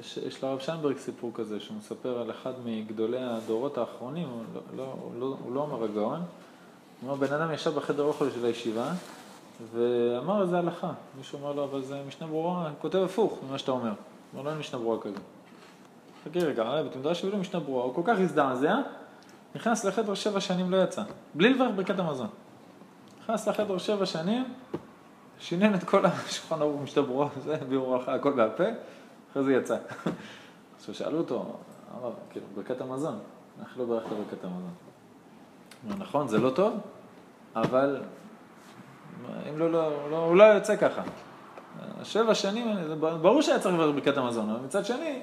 [0.00, 4.60] יש, יש לרב שיינברג סיפור כזה, שהוא מספר על אחד מגדולי הדורות האחרונים, הוא לא,
[4.76, 6.20] לא, לא, הוא לא אומר הגאון,
[7.00, 8.92] הוא אומר, בן אדם ישב בחדר אוכל של הישיבה,
[9.72, 10.92] ואמר איזה הלכה.
[11.18, 13.82] מישהו אומר לו, אבל זה משנה ברורה, כותב הפוך ממה שאתה אומר.
[13.82, 13.94] הוא
[14.34, 15.18] אומר, לא אין משנה ברורה כזה.
[16.24, 18.76] חכי רגע, בית מדרש הביא לו משנה ברורה, הוא כל כך הזדעזע,
[19.54, 21.02] נכנס לחדר שבע שנים לא יצא,
[21.34, 22.28] בלי לברך ברכת המזון.
[23.22, 24.44] נכנס לחדר שבע שנים,
[25.38, 28.64] שינן את כל השולחן ערוך משנה ברורה, זה, ביאור הלכה, הכל בעל פה,
[29.30, 29.76] אחרי זה יצא.
[30.78, 31.56] עכשיו שאלו אותו,
[32.00, 33.18] אמר, כאילו, ברכת המזון,
[33.60, 34.74] איך לא ברכת ברכת המזון?
[35.84, 36.80] אומר, נכון, זה לא טוב,
[37.56, 38.02] אבל
[39.48, 41.02] אם לא, לא, לא, הוא לא יוצא ככה.
[42.02, 45.22] שבע שנים, ברור שהיה צריך לברך ברכת המזון, אבל מצד שני,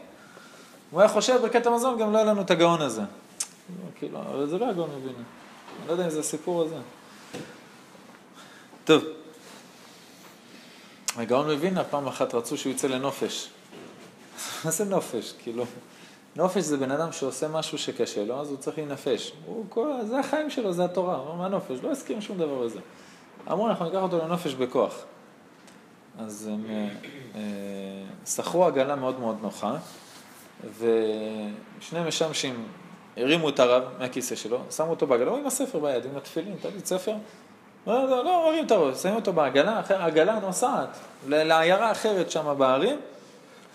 [0.91, 3.01] הוא היה חושב ברכת המזון, גם לא היה לנו את הגאון הזה.
[3.95, 5.16] כאילו, אבל זה לא הגאון מבין.
[5.16, 6.76] אני לא יודע אם זה הסיפור הזה.
[8.86, 9.03] טוב.
[11.16, 13.49] הגאון מווילנה פעם אחת רצו שהוא יצא לנופש.
[14.66, 15.34] מה זה נופש?
[15.44, 15.66] כאילו,
[16.36, 19.32] נופש זה בן אדם שעושה משהו שקשה לו, אז הוא צריך להינפש.
[19.46, 21.16] הוא, כל, זה החיים שלו, זה התורה.
[21.16, 21.78] הוא אומר, מה נופש?
[21.84, 22.80] לא הסכים שום דבר לזה.
[23.52, 24.94] אמרו, אנחנו ניקח אותו לנופש בכוח.
[26.20, 26.88] אז הם אה,
[27.36, 27.42] אה,
[28.26, 29.76] שכרו עגלה מאוד מאוד נוחה,
[30.80, 32.68] ושני משמשים
[33.18, 36.86] הרימו את הרב מהכיסא שלו, שמו אותו בעגלה, הוא עם הספר ביד, עם התפילין, תגיד
[36.86, 37.14] ספר.
[37.88, 43.00] לא, לא, לא, מרים את הראש, שמים אותו בעגלה, העגלה נוסעת לעיירה אחרת שם בערים,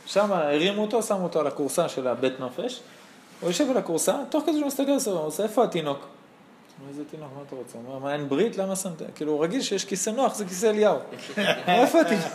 [0.07, 2.81] שם הרימו אותו, שמו אותו על הכורסה של הבית נופש,
[3.41, 6.07] הוא יושב על הכורסה, תוך כדי שהוא מסתכל על הוא עושה, איפה התינוק?
[6.89, 7.79] איזה תינוק, מה אתה רוצה?
[7.79, 8.57] הוא אומר, מה, אין ברית?
[8.57, 9.03] למה שמת?
[9.15, 10.99] כאילו, הוא רגיל שיש כיסא נוח, זה כיסא אליהו.
[11.67, 12.27] איפה התינוק?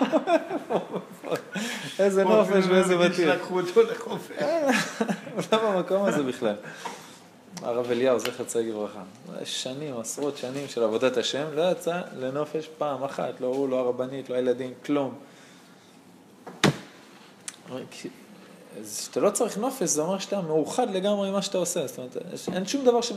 [1.98, 3.28] איזה נופש ואיזה בתים.
[3.28, 4.36] לקחו אותו לחופש.
[5.52, 6.54] לא במקום הזה בכלל.
[7.62, 9.02] הרב אליהו, זכר צדיק לברכה.
[9.44, 14.30] שנים, עשרות שנים של עבודת השם, לא יצא לנופש פעם אחת, לא הוא, לא הרבנית,
[14.30, 15.14] לא הילדים, כלום.
[18.80, 21.86] אז כשאתה לא צריך נופש, זה אומר שאתה מאוחד לגמרי עם מה שאתה עושה.
[21.86, 22.16] זאת אומרת,
[22.52, 23.12] אין שום דבר ש...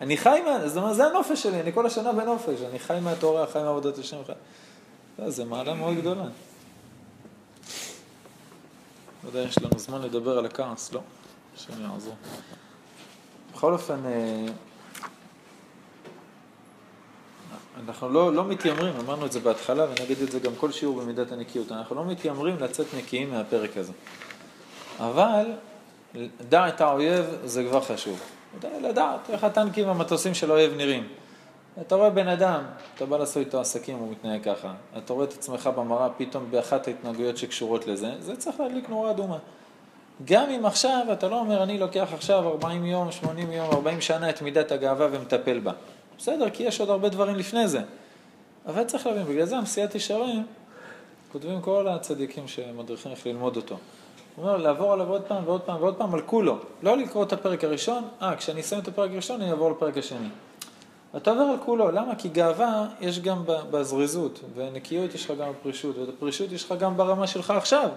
[0.00, 0.68] אני חי מה...
[0.68, 4.24] זאת אומרת, זה הנופש שלי, אני כל השנה בנופש, אני חי מהתורה, חי מעבודת השם.
[4.26, 4.32] חי...
[5.18, 6.24] לא, זה מעלה מאוד גדולה.
[9.24, 11.00] לא יודע, יש לנו זמן לדבר על הכעס, לא?
[11.56, 12.14] השם יעזור.
[13.52, 14.46] בכל אופן, אה,
[17.80, 21.32] אנחנו לא, לא מתיימרים, אמרנו את זה בהתחלה ונגיד את זה גם כל שיעור במידת
[21.32, 23.92] הנקיות, אנחנו לא מתיימרים לצאת נקיים מהפרק הזה.
[25.00, 25.46] אבל
[26.48, 28.20] דע את האויב זה כבר חשוב.
[28.80, 31.08] לדעת איך הטנקים והמטוסים של האויב נראים.
[31.80, 32.62] אתה רואה בן אדם,
[32.94, 34.72] אתה בא לעשות איתו עסקים, הוא מתנהג ככה.
[34.98, 39.38] אתה רואה את עצמך במראה פתאום באחת ההתנהגויות שקשורות לזה, זה צריך להדליק נורה אדומה.
[40.24, 44.30] גם אם עכשיו אתה לא אומר, אני לוקח עכשיו 40 יום, 80 יום, 40 שנה
[44.30, 45.72] את מידת הגאווה ומטפל בה.
[46.18, 47.80] בסדר, כי יש עוד הרבה דברים לפני זה.
[48.66, 50.46] אבל צריך להבין, בגלל זה המסיעת ישרים,
[51.32, 53.76] כותבים כל הצדיקים שמדריכים איך ללמוד אותו.
[54.36, 56.58] הוא אומר, לעבור עליו עוד פעם ועוד פעם ועוד פעם על כולו.
[56.82, 60.28] לא לקרוא את הפרק הראשון, אה, כשאני אסיים את הפרק הראשון אני אעבור לפרק השני.
[61.16, 62.14] אתה עובר על כולו, למה?
[62.14, 66.96] כי גאווה יש גם בזריזות, ונקיות יש לך גם בפרישות, ואת הפרישות יש לך גם
[66.96, 67.88] ברמה שלך עכשיו.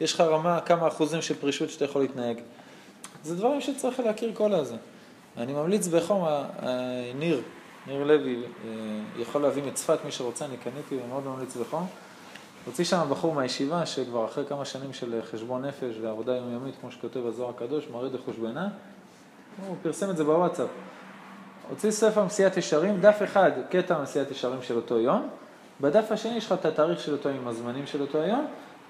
[0.00, 2.36] יש לך רמה, כמה אחוזים של פרישות שאתה יכול להתנהג.
[3.22, 4.76] זה דברים שצריך להכיר כל הזה.
[5.36, 6.24] אני ממליץ בחום,
[7.14, 7.42] ניר,
[7.86, 8.42] ניר לוי,
[9.18, 11.86] יכול להביא מצפת, מי שרוצה, אני קניתי ומאוד ממליץ בחום.
[12.66, 17.26] הוציא שם בחור מהישיבה, שכבר אחרי כמה שנים של חשבון נפש ועבודה יומיומית, כמו שכותב
[17.26, 18.68] הזוהר הקדוש, מראה דחושבנה,
[19.66, 20.68] הוא פרסם את זה בוואטסאפ.
[21.68, 25.28] הוציא ספר מסיעת ישרים, דף אחד, קטע מסיעת ישרים של אותו יום,
[25.80, 28.46] בדף השני יש לך את התאריך של אותו יום, הזמנים של אותו יום,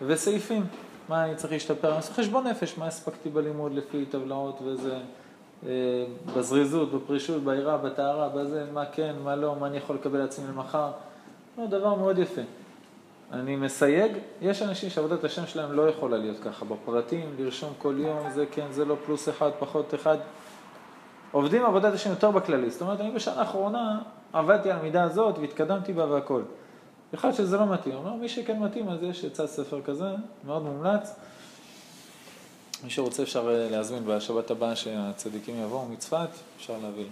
[0.06, 0.66] וסעיפים,
[1.08, 4.98] מה אני צריך להשתפר, אני עושה חשבון נפש, מה הספקתי בלימוד לפי טבלאות אה,
[6.36, 10.90] בזריזות, בפרישות, בעירה, בטהרה, בזה, מה כן, מה לא, מה אני יכול לקבל לעצמי למחר,
[11.58, 12.40] לא, דבר מאוד יפה.
[13.32, 14.12] אני מסייג,
[14.42, 18.66] יש אנשים שעבודת השם שלהם לא יכולה להיות ככה, בפרטים, לרשום כל יום, זה כן,
[18.70, 20.16] זה לא פלוס אחד, פחות אחד.
[21.32, 23.98] עובדים עבודת השם יותר בכללי, זאת אומרת, אני בשנה האחרונה
[24.32, 26.42] עבדתי על המידה הזאת והתקדמתי בה והכל.
[27.14, 30.08] אחד שזה לא מתאים, אומר, מי שכן מתאים, אז יש יצא ספר כזה,
[30.44, 31.14] מאוד מומלץ.
[32.84, 37.06] מי שרוצה אפשר אה, להזמין בשבת הבאה שהצדיקים יבואו מצפת, אפשר להביא.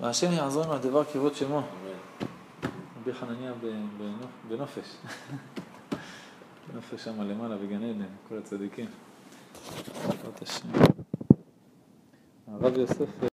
[0.00, 1.62] והשם יעזור עם הדבר כבוד שמו.
[3.00, 3.52] רבי חנניה
[4.48, 4.88] בנופש.
[6.72, 8.86] בנופש שם למעלה, בגן עדן, כל הצדיקים.
[12.48, 13.27] הרב יוסף